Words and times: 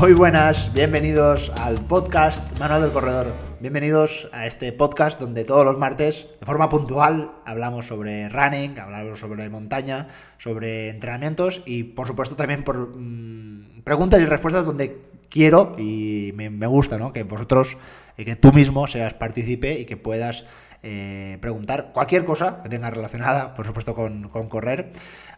Muy 0.00 0.14
buenas, 0.14 0.72
bienvenidos 0.72 1.52
al 1.60 1.74
podcast 1.84 2.58
Manual 2.58 2.80
del 2.80 2.90
Corredor. 2.90 3.34
Bienvenidos 3.60 4.30
a 4.32 4.46
este 4.46 4.72
podcast 4.72 5.20
donde 5.20 5.44
todos 5.44 5.62
los 5.62 5.76
martes, 5.76 6.26
de 6.40 6.46
forma 6.46 6.70
puntual, 6.70 7.32
hablamos 7.44 7.86
sobre 7.86 8.30
running, 8.30 8.78
hablamos 8.78 9.18
sobre 9.18 9.50
montaña, 9.50 10.08
sobre 10.38 10.88
entrenamientos 10.88 11.62
y 11.66 11.84
por 11.84 12.06
supuesto 12.06 12.34
también 12.34 12.64
por 12.64 12.96
mm, 12.96 13.82
preguntas 13.84 14.22
y 14.22 14.24
respuestas 14.24 14.64
donde 14.64 15.02
quiero 15.28 15.76
y 15.78 16.32
me, 16.34 16.66
gusta 16.66 16.96
¿no? 16.96 17.12
que 17.12 17.24
vosotros, 17.24 17.76
y 18.16 18.24
que 18.24 18.36
tú 18.36 18.54
mismo 18.54 18.86
seas 18.86 19.12
partícipe 19.12 19.78
y 19.78 19.84
que 19.84 19.98
puedas 19.98 20.46
eh, 20.82 21.36
preguntar 21.42 21.90
cualquier 21.92 22.24
cosa 22.24 22.62
que 22.62 22.70
tenga 22.70 22.88
relacionada, 22.88 23.54
por 23.54 23.66
supuesto, 23.66 23.94
con 23.94 24.48
correr. 24.48 24.92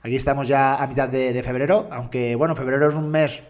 Aquí 0.04 0.16
estamos 0.16 0.48
ya 0.48 0.82
a 0.82 0.86
mitad 0.88 1.08
de, 1.08 1.40
febrero, 1.44 1.86
aunque 1.92 2.34
bueno, 2.34 2.56
febrero 2.56 2.88
es 2.88 2.96
un 2.96 3.08
mes 3.08 3.44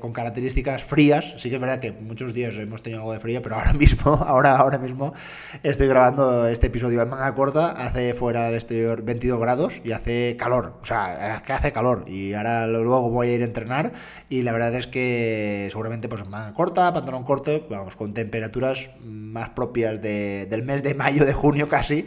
con 0.00 0.12
características 0.12 0.82
frías. 0.82 1.34
Sí 1.36 1.48
que 1.48 1.54
es 1.54 1.60
verdad 1.60 1.78
que 1.78 1.92
muchos 1.92 2.34
días 2.34 2.56
hemos 2.56 2.82
tenido 2.82 3.02
algo 3.02 3.12
de 3.12 3.20
frío, 3.20 3.40
pero 3.40 3.54
ahora 3.54 3.72
mismo, 3.72 4.14
ahora, 4.14 4.56
ahora 4.56 4.78
mismo 4.78 5.14
estoy 5.62 5.86
grabando 5.86 6.48
este 6.48 6.66
episodio 6.66 7.00
en 7.02 7.08
manga 7.08 7.32
corta. 7.36 7.70
Hace 7.70 8.14
fuera 8.14 8.46
del 8.46 8.54
exterior 8.54 9.02
22 9.02 9.38
grados 9.38 9.80
y 9.84 9.92
hace 9.92 10.34
calor. 10.36 10.74
O 10.82 10.84
sea, 10.84 11.36
es 11.36 11.42
que 11.42 11.52
hace 11.52 11.70
calor. 11.70 12.08
Y 12.08 12.34
ahora 12.34 12.66
luego 12.66 13.08
voy 13.08 13.28
a 13.28 13.34
ir 13.34 13.42
a 13.42 13.44
entrenar. 13.44 13.92
Y 14.28 14.42
la 14.42 14.50
verdad 14.50 14.74
es 14.74 14.88
que 14.88 15.68
seguramente 15.70 16.08
pues 16.08 16.22
en 16.22 16.30
manga 16.30 16.52
corta, 16.52 16.92
pantalón 16.92 17.22
corto, 17.22 17.64
vamos, 17.70 17.94
con 17.94 18.12
temperaturas 18.12 18.90
más 19.04 19.50
propias 19.50 20.02
del 20.02 20.64
mes 20.64 20.82
de 20.82 20.94
mayo, 20.94 21.24
de 21.24 21.32
junio 21.32 21.68
casi, 21.68 22.06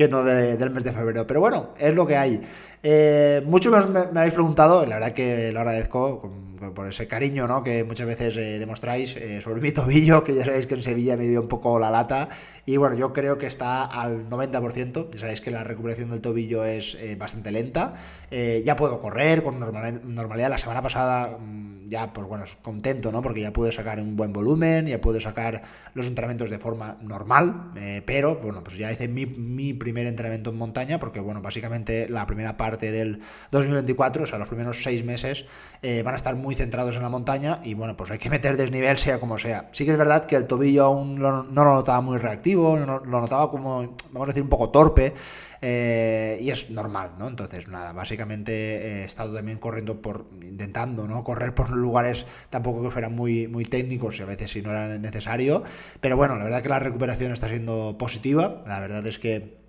que 0.00 0.08
no 0.08 0.24
del 0.24 0.70
mes 0.70 0.82
de 0.82 0.92
febrero. 0.92 1.26
Pero 1.26 1.40
bueno, 1.40 1.74
es 1.78 1.94
lo 1.94 2.06
que 2.06 2.16
hay. 2.16 2.40
Eh, 2.82 3.42
muchos 3.44 3.86
me, 3.90 4.00
habéis 4.18 4.32
preguntado, 4.32 4.86
la 4.86 4.94
verdad 4.94 5.12
que 5.12 5.52
lo 5.52 5.60
agradezco 5.60 6.32
por 6.74 6.86
ese 6.88 7.08
cariño 7.08 7.48
¿no? 7.48 7.62
que 7.62 7.84
muchas 7.84 8.06
veces 8.06 8.36
eh, 8.36 8.58
demostráis 8.58 9.16
eh, 9.16 9.40
sobre 9.40 9.60
mi 9.60 9.72
tobillo, 9.72 10.22
que 10.22 10.34
ya 10.34 10.44
sabéis 10.44 10.66
que 10.66 10.74
en 10.74 10.82
Sevilla 10.82 11.16
me 11.16 11.24
dio 11.24 11.40
un 11.40 11.48
poco 11.48 11.78
la 11.78 11.90
lata. 11.90 12.28
Y 12.66 12.76
bueno, 12.76 12.94
yo 12.96 13.12
creo 13.12 13.38
que 13.38 13.46
está 13.46 13.84
al 13.84 14.28
90%. 14.28 15.10
Ya 15.12 15.18
sabéis 15.18 15.40
que 15.40 15.50
la 15.50 15.64
recuperación 15.64 16.10
del 16.10 16.20
tobillo 16.20 16.64
es 16.64 16.94
eh, 16.96 17.16
bastante 17.16 17.50
lenta. 17.50 17.94
ya 18.30 18.76
puedo 18.76 19.00
correr 19.00 19.42
con 19.42 19.58
normalidad. 19.58 20.50
La 20.50 20.58
semana 20.58 20.82
pasada 20.82 21.38
mm, 21.38 21.88
ya, 21.88 22.12
pues 22.12 22.28
bueno, 22.28 22.44
contento, 22.62 23.10
¿no? 23.10 23.22
Porque 23.22 23.40
ya 23.40 23.52
pude 23.52 23.72
sacar 23.72 23.98
un 23.98 24.14
buen 24.14 24.32
volumen, 24.32 24.86
ya 24.86 25.00
pude 25.00 25.20
sacar 25.20 25.62
los 25.94 26.06
entrenamientos 26.06 26.50
de 26.50 26.58
forma 26.58 26.96
normal. 27.00 27.72
pero 28.06 28.36
bueno, 28.36 28.62
pues 28.62 28.76
ya 28.76 28.92
hice 28.92 29.08
mi, 29.08 29.26
mi 29.26 29.72
primer 29.72 30.06
entrenamiento 30.06 30.50
en 30.50 30.56
montaña, 30.56 31.00
porque 31.00 31.18
bueno, 31.18 31.42
básicamente 31.42 32.08
la 32.08 32.26
primera 32.26 32.56
parte 32.56 32.92
del 32.92 33.20
2024, 33.50 34.22
o 34.22 34.26
sea, 34.26 34.38
los 34.38 34.48
primeros 34.48 34.82
seis 34.82 35.04
meses, 35.04 35.46
van 35.82 36.14
a 36.14 36.16
estar 36.16 36.36
muy 36.36 36.49
centrados 36.54 36.96
en 36.96 37.02
la 37.02 37.08
montaña 37.08 37.60
y 37.64 37.74
bueno, 37.74 37.96
pues 37.96 38.10
hay 38.10 38.18
que 38.18 38.30
meter 38.30 38.56
desnivel 38.56 38.98
sea 38.98 39.20
como 39.20 39.38
sea. 39.38 39.68
Sí 39.72 39.84
que 39.84 39.92
es 39.92 39.98
verdad 39.98 40.24
que 40.24 40.36
el 40.36 40.46
tobillo 40.46 40.84
aún 40.84 41.16
no 41.18 41.44
lo 41.44 41.64
notaba 41.64 42.00
muy 42.00 42.18
reactivo, 42.18 42.76
lo 42.76 43.00
notaba 43.00 43.50
como, 43.50 43.96
vamos 44.12 44.22
a 44.22 44.26
decir, 44.26 44.42
un 44.42 44.48
poco 44.48 44.70
torpe. 44.70 45.14
Eh, 45.62 46.38
y 46.40 46.50
es 46.50 46.70
normal, 46.70 47.12
¿no? 47.18 47.28
Entonces, 47.28 47.68
nada, 47.68 47.92
básicamente 47.92 49.02
he 49.02 49.04
estado 49.04 49.34
también 49.34 49.58
corriendo 49.58 50.00
por, 50.00 50.24
intentando, 50.40 51.06
¿no? 51.06 51.22
Correr 51.22 51.54
por 51.54 51.70
lugares 51.70 52.24
tampoco 52.48 52.82
que 52.82 52.90
fueran 52.90 53.14
muy, 53.14 53.46
muy 53.46 53.66
técnicos 53.66 54.18
y 54.18 54.22
a 54.22 54.26
veces 54.26 54.50
si 54.50 54.62
no 54.62 54.70
era 54.70 54.96
necesario, 54.96 55.62
pero 56.00 56.16
bueno, 56.16 56.36
la 56.36 56.44
verdad 56.44 56.62
que 56.62 56.70
la 56.70 56.78
recuperación 56.78 57.32
está 57.32 57.48
siendo 57.48 57.96
positiva, 57.98 58.62
la 58.66 58.80
verdad 58.80 59.06
es 59.06 59.18
que 59.18 59.59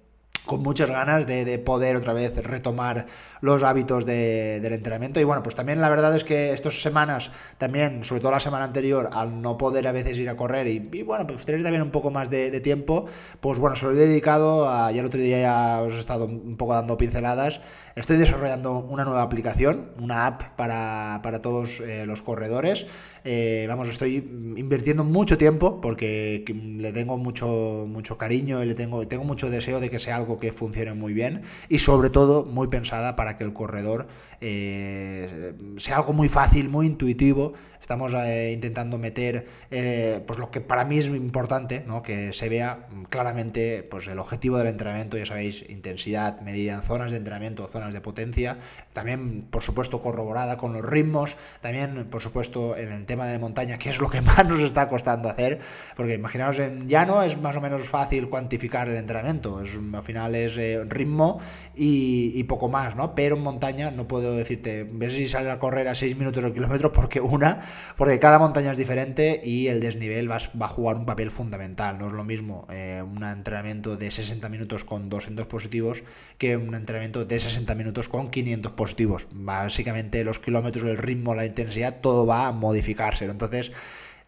con 0.45 0.61
muchas 0.61 0.89
ganas 0.89 1.27
de, 1.27 1.45
de 1.45 1.59
poder 1.59 1.95
otra 1.95 2.13
vez 2.13 2.35
retomar 2.43 3.05
los 3.41 3.63
hábitos 3.63 4.05
del 4.05 4.73
entrenamiento. 4.73 5.19
Y 5.19 5.23
bueno, 5.23 5.43
pues 5.43 5.55
también 5.55 5.81
la 5.81 5.89
verdad 5.89 6.15
es 6.15 6.23
que 6.23 6.53
estas 6.53 6.81
semanas, 6.81 7.31
también, 7.57 8.03
sobre 8.03 8.21
todo 8.21 8.31
la 8.31 8.39
semana 8.39 8.65
anterior, 8.65 9.09
al 9.11 9.41
no 9.41 9.57
poder 9.57 9.87
a 9.87 9.91
veces 9.91 10.17
ir 10.17 10.29
a 10.29 10.37
correr 10.37 10.67
y, 10.67 11.03
bueno, 11.03 11.27
pues 11.27 11.45
tener 11.45 11.63
también 11.63 11.81
un 11.81 11.91
poco 11.91 12.11
más 12.11 12.29
de, 12.29 12.61
tiempo, 12.61 13.05
pues 13.39 13.57
bueno, 13.57 13.75
se 13.75 13.85
lo 13.85 13.91
he 13.91 13.95
dedicado 13.95 14.69
a, 14.69 14.91
ya 14.91 14.99
el 14.99 15.07
otro 15.07 15.19
día 15.19 15.41
ya 15.41 15.81
os 15.81 15.93
he 15.93 15.99
estado 15.99 16.25
un 16.25 16.57
poco 16.57 16.75
dando 16.75 16.95
pinceladas, 16.95 17.59
estoy 17.95 18.17
desarrollando 18.17 18.77
una 18.77 19.03
nueva 19.03 19.23
aplicación, 19.23 19.89
una 19.99 20.27
app 20.27 20.55
para, 20.55 21.21
para 21.23 21.41
todos 21.41 21.79
eh, 21.79 22.05
los 22.05 22.21
corredores. 22.21 22.85
Eh, 23.23 23.65
vamos, 23.67 23.87
estoy 23.87 24.15
invirtiendo 24.15 25.03
mucho 25.03 25.37
tiempo 25.37 25.79
porque 25.81 26.43
le 26.77 26.91
tengo 26.91 27.17
mucho, 27.17 27.85
mucho 27.87 28.17
cariño 28.17 28.63
y 28.63 28.65
le 28.67 28.75
tengo, 28.75 29.07
tengo 29.07 29.23
mucho 29.23 29.49
deseo 29.49 29.79
de 29.79 29.89
que 29.89 29.99
sea 29.99 30.17
algo 30.17 30.30
que 30.39 30.51
funcione 30.51 30.93
muy 30.93 31.13
bien 31.13 31.41
y 31.69 31.79
sobre 31.79 32.09
todo 32.09 32.45
muy 32.45 32.67
pensada 32.67 33.15
para 33.15 33.37
que 33.37 33.43
el 33.43 33.53
corredor 33.53 34.07
eh, 34.41 35.53
sea 35.77 35.97
algo 35.97 36.13
muy 36.13 36.27
fácil, 36.27 36.67
muy 36.67 36.87
intuitivo. 36.87 37.53
Estamos 37.79 38.13
eh, 38.13 38.51
intentando 38.53 38.97
meter 38.99 39.47
eh, 39.71 40.23
pues 40.27 40.37
lo 40.37 40.51
que 40.51 40.61
para 40.61 40.85
mí 40.85 40.99
es 40.99 41.07
importante, 41.07 41.83
¿no? 41.85 42.03
que 42.03 42.31
se 42.31 42.47
vea 42.47 42.87
claramente 43.09 43.81
pues 43.81 44.07
el 44.07 44.19
objetivo 44.19 44.57
del 44.59 44.67
entrenamiento, 44.67 45.17
ya 45.17 45.25
sabéis, 45.25 45.67
intensidad 45.67 46.41
medida 46.41 46.75
en 46.75 46.83
zonas 46.83 47.11
de 47.11 47.17
entrenamiento, 47.17 47.67
zonas 47.67 47.93
de 47.93 47.99
potencia, 47.99 48.59
también 48.93 49.47
por 49.49 49.63
supuesto 49.63 50.01
corroborada 50.01 50.57
con 50.57 50.73
los 50.73 50.85
ritmos, 50.85 51.35
también 51.59 52.07
por 52.09 52.21
supuesto 52.21 52.77
en 52.77 52.91
el 52.91 53.05
tema 53.05 53.25
de 53.25 53.39
montaña, 53.39 53.79
que 53.79 53.89
es 53.89 53.99
lo 53.99 54.09
que 54.09 54.21
más 54.21 54.45
nos 54.47 54.61
está 54.61 54.87
costando 54.87 55.27
hacer, 55.27 55.59
porque 55.95 56.13
imaginaos 56.13 56.59
en 56.59 56.87
llano 56.87 57.23
es 57.23 57.41
más 57.41 57.55
o 57.55 57.61
menos 57.61 57.89
fácil 57.89 58.29
cuantificar 58.29 58.89
el 58.89 58.97
entrenamiento, 58.97 59.57
al 59.57 60.03
final 60.03 60.35
es 60.35 60.55
ritmo 60.87 61.39
y, 61.75 62.31
y, 62.35 62.43
poco 62.43 62.69
más, 62.69 62.95
¿no? 62.95 63.15
Pero 63.15 63.37
en 63.37 63.41
montaña 63.41 63.89
no 63.89 64.07
puedo 64.07 64.30
decirte, 64.35 64.87
ves 64.89 65.13
si 65.13 65.27
sale 65.27 65.51
a 65.51 65.59
correr 65.59 65.87
a 65.87 65.95
6 65.95 66.17
minutos 66.17 66.43
el 66.43 66.53
kilómetro, 66.53 66.91
porque 66.91 67.19
una, 67.21 67.59
porque 67.97 68.19
cada 68.19 68.39
montaña 68.39 68.71
es 68.71 68.77
diferente 68.77 69.41
y 69.43 69.67
el 69.67 69.79
desnivel 69.79 70.29
va, 70.29 70.39
va 70.59 70.65
a 70.65 70.69
jugar 70.69 70.97
un 70.97 71.05
papel 71.05 71.31
fundamental. 71.31 71.97
No 71.99 72.07
es 72.07 72.13
lo 72.13 72.23
mismo 72.23 72.67
eh, 72.69 73.03
un 73.03 73.23
entrenamiento 73.23 73.97
de 73.97 74.11
60 74.11 74.49
minutos 74.49 74.83
con 74.83 75.09
200 75.09 75.45
positivos 75.47 76.03
que 76.37 76.57
un 76.57 76.75
entrenamiento 76.75 77.25
de 77.25 77.39
60 77.39 77.75
minutos 77.75 78.09
con 78.09 78.29
500 78.29 78.71
positivos. 78.73 79.27
Básicamente 79.31 80.23
los 80.23 80.39
kilómetros, 80.39 80.89
el 80.89 80.97
ritmo, 80.97 81.35
la 81.35 81.45
intensidad, 81.45 82.01
todo 82.01 82.25
va 82.25 82.47
a 82.47 82.51
modificarse. 82.51 83.25
Entonces, 83.25 83.71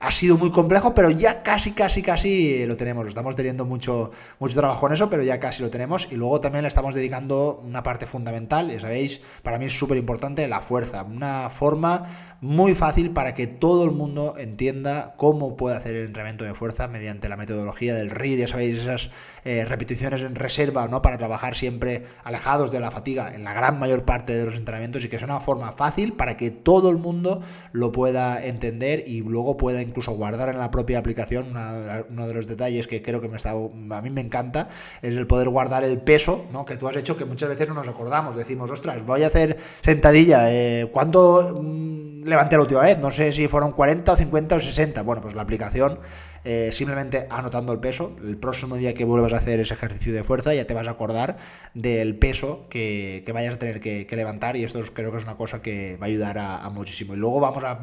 ha 0.03 0.11
sido 0.11 0.37
muy 0.37 0.51
complejo, 0.51 0.93
pero 0.93 1.09
ya 1.09 1.43
casi, 1.43 1.71
casi, 1.71 2.01
casi 2.01 2.65
lo 2.65 2.75
tenemos. 2.75 3.07
Estamos 3.07 3.37
teniendo 3.37 3.63
mucho, 3.63 4.11
mucho 4.37 4.59
trabajo 4.59 4.85
en 4.87 4.93
eso, 4.93 5.09
pero 5.09 5.23
ya 5.23 5.39
casi 5.39 5.63
lo 5.63 5.69
tenemos. 5.69 6.09
Y 6.11 6.15
luego 6.15 6.41
también 6.41 6.63
le 6.63 6.67
estamos 6.67 6.93
dedicando 6.93 7.61
una 7.63 7.83
parte 7.83 8.05
fundamental, 8.05 8.69
ya 8.69 8.81
sabéis, 8.81 9.21
para 9.43 9.57
mí 9.57 9.65
es 9.65 9.79
súper 9.79 9.97
importante, 9.97 10.45
la 10.49 10.59
fuerza. 10.59 11.03
Una 11.03 11.49
forma 11.49 12.32
muy 12.43 12.75
fácil 12.75 13.11
para 13.11 13.33
que 13.33 13.47
todo 13.47 13.85
el 13.85 13.91
mundo 13.91 14.35
entienda 14.37 15.13
cómo 15.15 15.55
puede 15.55 15.77
hacer 15.77 15.95
el 15.95 16.07
entrenamiento 16.07 16.43
de 16.43 16.53
fuerza 16.53 16.89
mediante 16.89 17.29
la 17.29 17.37
metodología 17.37 17.95
del 17.95 18.09
RIR, 18.09 18.39
ya 18.39 18.47
sabéis, 18.49 18.81
esas 18.81 19.11
eh, 19.45 19.63
repeticiones 19.63 20.23
en 20.23 20.35
reserva, 20.35 20.89
¿no? 20.89 21.01
Para 21.01 21.17
trabajar 21.17 21.55
siempre 21.55 22.03
alejados 22.25 22.69
de 22.69 22.81
la 22.81 22.91
fatiga 22.91 23.33
en 23.33 23.45
la 23.45 23.53
gran 23.53 23.79
mayor 23.79 24.03
parte 24.03 24.35
de 24.35 24.45
los 24.45 24.57
entrenamientos 24.57 25.05
y 25.05 25.07
que 25.07 25.19
sea 25.19 25.25
una 25.25 25.39
forma 25.39 25.71
fácil 25.71 26.13
para 26.13 26.35
que 26.35 26.51
todo 26.51 26.89
el 26.89 26.97
mundo 26.97 27.41
lo 27.71 27.93
pueda 27.93 28.45
entender 28.45 29.05
y 29.07 29.21
luego 29.21 29.55
pueda 29.55 29.81
incluso 29.81 30.11
guardar 30.11 30.49
en 30.49 30.59
la 30.59 30.69
propia 30.69 30.99
aplicación. 30.99 31.55
uno 32.09 32.27
de 32.27 32.33
los 32.33 32.47
detalles 32.47 32.87
que 32.87 33.01
creo 33.01 33.21
que 33.21 33.29
me 33.29 33.37
está, 33.37 33.51
a 33.51 34.01
mí 34.01 34.09
me 34.09 34.19
encanta 34.19 34.67
es 35.01 35.15
el 35.15 35.27
poder 35.27 35.47
guardar 35.47 35.85
el 35.85 35.99
peso 35.99 36.45
¿no? 36.51 36.65
que 36.65 36.75
tú 36.75 36.89
has 36.89 36.97
hecho, 36.97 37.15
que 37.15 37.23
muchas 37.23 37.47
veces 37.47 37.69
no 37.69 37.73
nos 37.73 37.87
acordamos. 37.87 38.35
Decimos, 38.35 38.69
ostras, 38.69 39.05
voy 39.05 39.23
a 39.23 39.27
hacer 39.27 39.57
sentadilla, 39.81 40.51
eh, 40.51 40.89
¿cuánto 40.91 41.61
levanté 42.23 42.55
la 42.55 42.61
última 42.63 42.81
vez? 42.81 42.97
No 42.99 43.11
sé 43.11 43.31
si 43.31 43.47
fueron 43.47 43.71
40 43.71 44.11
o 44.11 44.15
50 44.15 44.55
o 44.55 44.59
60. 44.59 45.01
Bueno, 45.01 45.21
pues 45.21 45.35
la 45.35 45.41
aplicación 45.41 45.99
eh, 46.45 46.71
simplemente 46.73 47.25
anotando 47.29 47.71
el 47.71 47.79
peso. 47.79 48.15
El 48.21 48.37
próximo 48.37 48.75
día 48.75 48.93
que 48.93 49.05
vuelvas 49.05 49.31
a 49.33 49.37
hacer 49.37 49.61
ese 49.61 49.73
ejercicio 49.73 50.13
de 50.13 50.23
fuerza 50.23 50.53
ya 50.53 50.65
te 50.65 50.73
vas 50.73 50.87
a 50.87 50.91
acordar 50.91 51.37
del 51.73 52.17
peso 52.17 52.67
que, 52.69 53.23
vayas 53.33 53.55
a 53.55 53.59
tener 53.59 53.79
que, 53.79 54.07
levantar 54.11 54.57
y 54.57 54.63
esto 54.63 54.81
creo 54.93 55.11
que 55.11 55.17
es 55.17 55.23
una 55.23 55.37
cosa 55.37 55.61
que 55.61 55.97
va 55.97 56.05
a 56.05 56.09
ayudar 56.09 56.37
a, 56.37 56.69
muchísimo. 56.69 57.13
Y 57.13 57.17
luego 57.17 57.39
vamos 57.39 57.63
a 57.63 57.79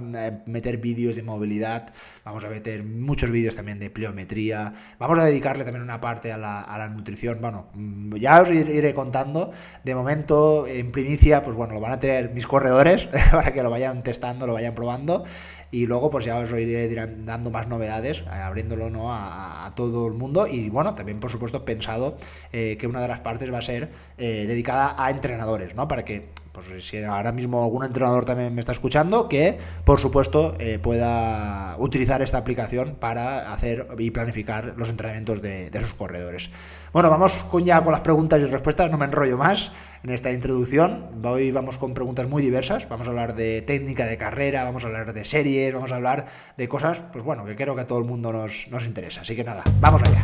meter 0.46 0.76
vídeos 0.76 1.16
de 1.16 1.22
movilidad, 1.22 1.92
vamos 2.24 2.44
a 2.44 2.48
meter 2.48 2.84
muchos 2.84 3.30
vídeos 3.30 3.56
también 3.56 3.78
de 3.78 3.88
pliometría, 3.88 4.74
vamos 4.98 5.18
a 5.18 5.24
dedicarle 5.24 5.64
también 5.64 5.82
una 5.82 6.00
parte 6.00 6.30
a 6.30 6.38
la, 6.38 6.60
a 6.60 6.78
la 6.78 6.88
nutrición. 6.88 7.38
Bueno, 7.40 7.68
mm, 7.74 8.16
ya 8.16 8.42
os 8.42 8.50
iré 8.50 8.94
contando. 8.94 9.52
De 9.84 9.94
momento, 9.94 10.66
en 10.66 10.92
primicia, 10.92 11.42
pues 11.42 11.56
bueno, 11.56 11.74
lo 11.74 11.80
van 11.80 11.92
a 11.92 12.00
tener 12.00 12.30
mis 12.30 12.46
corredores 12.46 13.08
para 13.30 13.52
que 13.52 13.62
lo 13.62 13.70
vayan 13.70 14.02
testando, 14.02 14.46
lo 14.46 14.52
vayan 14.52 14.74
probando 14.74 15.24
y 15.70 15.87
luego 15.87 16.11
pues 16.11 16.25
ya 16.25 16.37
os 16.37 16.50
iré 16.52 16.88
dando 17.25 17.50
más 17.50 17.69
novedades, 17.69 18.22
eh, 18.22 18.31
abriéndolo 18.31 18.90
¿no? 18.90 19.12
a, 19.12 19.70
todo 19.76 20.08
el 20.08 20.14
mundo 20.14 20.46
y 20.46 20.69
bueno, 20.69 20.94
también 20.94 21.20
por 21.20 21.31
supuesto 21.31 21.64
pensado 21.64 22.17
eh, 22.52 22.76
que 22.78 22.87
una 22.87 23.00
de 23.00 23.08
las 23.08 23.20
partes 23.20 23.52
va 23.52 23.58
a 23.58 23.62
ser 23.62 23.90
eh, 24.19 24.46
dedicada 24.49 24.94
a 24.99 25.11
entrenadores, 25.11 25.75
¿no? 25.76 25.87
Para 25.87 26.05
que 26.05 26.28
pues 26.52 26.84
si 26.84 27.02
ahora 27.05 27.31
mismo 27.31 27.62
algún 27.62 27.84
entrenador 27.84 28.25
también 28.25 28.52
me 28.52 28.61
está 28.61 28.72
escuchando, 28.72 29.28
que 29.28 29.58
por 29.84 30.00
supuesto 30.00 30.58
pueda 30.82 31.76
utilizar 31.78 32.23
esta 32.23 32.38
aplicación 32.38 32.96
para 32.99 33.52
hacer 33.52 33.87
y 33.99 34.11
planificar 34.11 34.75
los 34.76 34.88
entrenamientos 34.88 35.40
de, 35.43 35.70
de 35.70 35.81
sus 35.81 35.94
corredores. 35.94 36.50
Bueno, 36.92 37.08
vamos 37.08 37.44
con 37.44 37.64
ya 37.64 37.81
con 37.84 37.92
las 37.92 38.00
preguntas 38.00 38.40
y 38.40 38.46
respuestas, 38.46 38.90
no 38.90 38.98
me 38.98 39.04
enrollo 39.04 39.38
más. 39.38 39.72
en 40.02 40.10
esta 40.10 40.32
introducción. 40.32 41.25
Hoy 41.25 41.52
vamos 41.52 41.78
con 41.78 41.94
preguntas 41.94 42.28
muy 42.28 42.42
diversas. 42.42 42.88
Vamos 42.88 43.06
a 43.06 43.10
hablar 43.10 43.37
de 43.37 43.62
técnica 43.62 44.06
de 44.06 44.16
carrera, 44.16 44.64
vamos 44.64 44.82
a 44.82 44.88
hablar 44.88 45.12
de 45.12 45.25
series, 45.25 45.72
vamos 45.72 45.92
a 45.92 45.96
hablar 45.96 46.26
de 46.56 46.69
cosas, 46.69 47.00
pues 47.12 47.22
bueno, 47.22 47.44
que 47.44 47.54
creo 47.54 47.76
que 47.76 47.82
a 47.82 47.87
todo 47.87 48.00
el 48.00 48.06
mundo 48.06 48.32
nos, 48.32 48.66
nos 48.72 48.88
interesa. 48.88 49.20
Así 49.20 49.37
que 49.37 49.44
nada, 49.44 49.62
vamos 49.81 50.02
allá. 50.02 50.20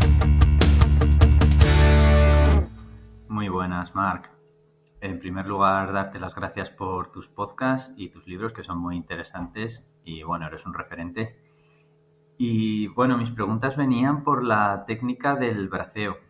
Muy 3.29 3.49
buenas, 3.49 3.95
Marc. 3.95 4.29
En 5.01 5.21
primer 5.21 5.47
lugar, 5.47 5.93
darte 5.93 6.19
las 6.19 6.35
gracias 6.35 6.71
por 6.71 7.13
tus 7.13 7.29
podcasts 7.29 7.95
y 7.97 8.09
tus 8.09 8.27
libros, 8.27 8.53
que 8.53 8.65
son 8.65 8.79
muy 8.79 8.97
interesantes 8.97 9.85
y 10.05 10.25
bueno, 10.25 10.49
eres 10.49 10.67
un 10.67 10.75
referente. 10.75 11.39
Y 12.39 12.89
bueno, 12.89 13.17
mis 13.17 13.31
preguntas 13.31 13.77
venían 13.77 14.25
por 14.25 14.43
la 14.43 14.83
técnica 14.89 15.37
del 15.37 15.69
braceo. 15.69 16.26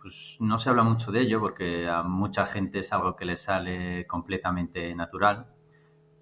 Pues 0.00 0.36
no 0.40 0.58
se 0.58 0.70
habla 0.70 0.82
mucho 0.82 1.12
de 1.12 1.20
ello 1.20 1.40
porque 1.40 1.88
a 1.88 2.02
mucha 2.02 2.46
gente 2.46 2.80
es 2.80 2.92
algo 2.92 3.16
que 3.16 3.24
le 3.24 3.36
sale 3.36 4.06
completamente 4.06 4.94
natural, 4.94 5.46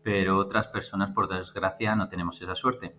pero 0.03 0.39
otras 0.39 0.67
personas, 0.69 1.13
por 1.13 1.29
desgracia, 1.29 1.95
no 1.95 2.09
tenemos 2.09 2.41
esa 2.43 2.55
suerte. 2.55 2.95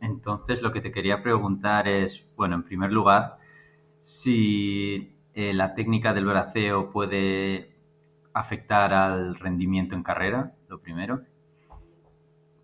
Entonces, 0.00 0.62
lo 0.62 0.72
que 0.72 0.80
te 0.80 0.92
quería 0.92 1.22
preguntar 1.22 1.88
es, 1.88 2.24
bueno, 2.36 2.56
en 2.56 2.64
primer 2.64 2.92
lugar, 2.92 3.38
si 4.02 5.16
eh, 5.34 5.52
la 5.52 5.74
técnica 5.74 6.14
del 6.14 6.26
braceo 6.26 6.90
puede 6.90 7.76
afectar 8.32 8.92
al 8.92 9.36
rendimiento 9.36 9.94
en 9.94 10.02
carrera, 10.02 10.52
lo 10.68 10.80
primero. 10.80 11.22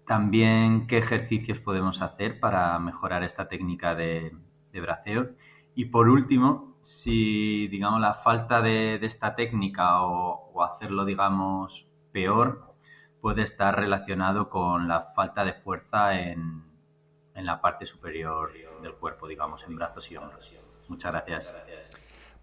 También 0.06 0.86
qué 0.86 0.98
ejercicios 0.98 1.58
podemos 1.58 2.02
hacer 2.02 2.38
para 2.40 2.78
mejorar 2.78 3.22
esta 3.22 3.48
técnica 3.48 3.94
de, 3.94 4.32
braceo. 4.72 5.30
Y 5.74 5.86
por 5.86 6.08
último, 6.08 6.73
si 6.84 7.66
digamos 7.68 8.00
la 8.00 8.14
falta 8.14 8.60
de, 8.60 8.96
esta 9.02 9.34
técnica 9.34 10.02
o, 10.02 10.62
hacerlo 10.62 11.04
digamos 11.04 11.86
peor 12.12 12.74
puede 13.20 13.42
estar 13.42 13.74
relacionado 13.74 14.50
con 14.50 14.86
la 14.86 15.12
falta 15.16 15.44
de 15.44 15.54
fuerza 15.54 16.20
en, 16.20 16.62
en 17.34 17.46
la 17.46 17.60
parte 17.60 17.86
superior 17.86 18.52
del 18.82 18.94
cuerpo, 18.94 19.26
digamos, 19.26 19.64
en 19.64 19.76
brazos 19.76 20.10
y 20.10 20.16
hombros. 20.16 20.52
Muchas 20.88 21.10
gracias. 21.10 21.54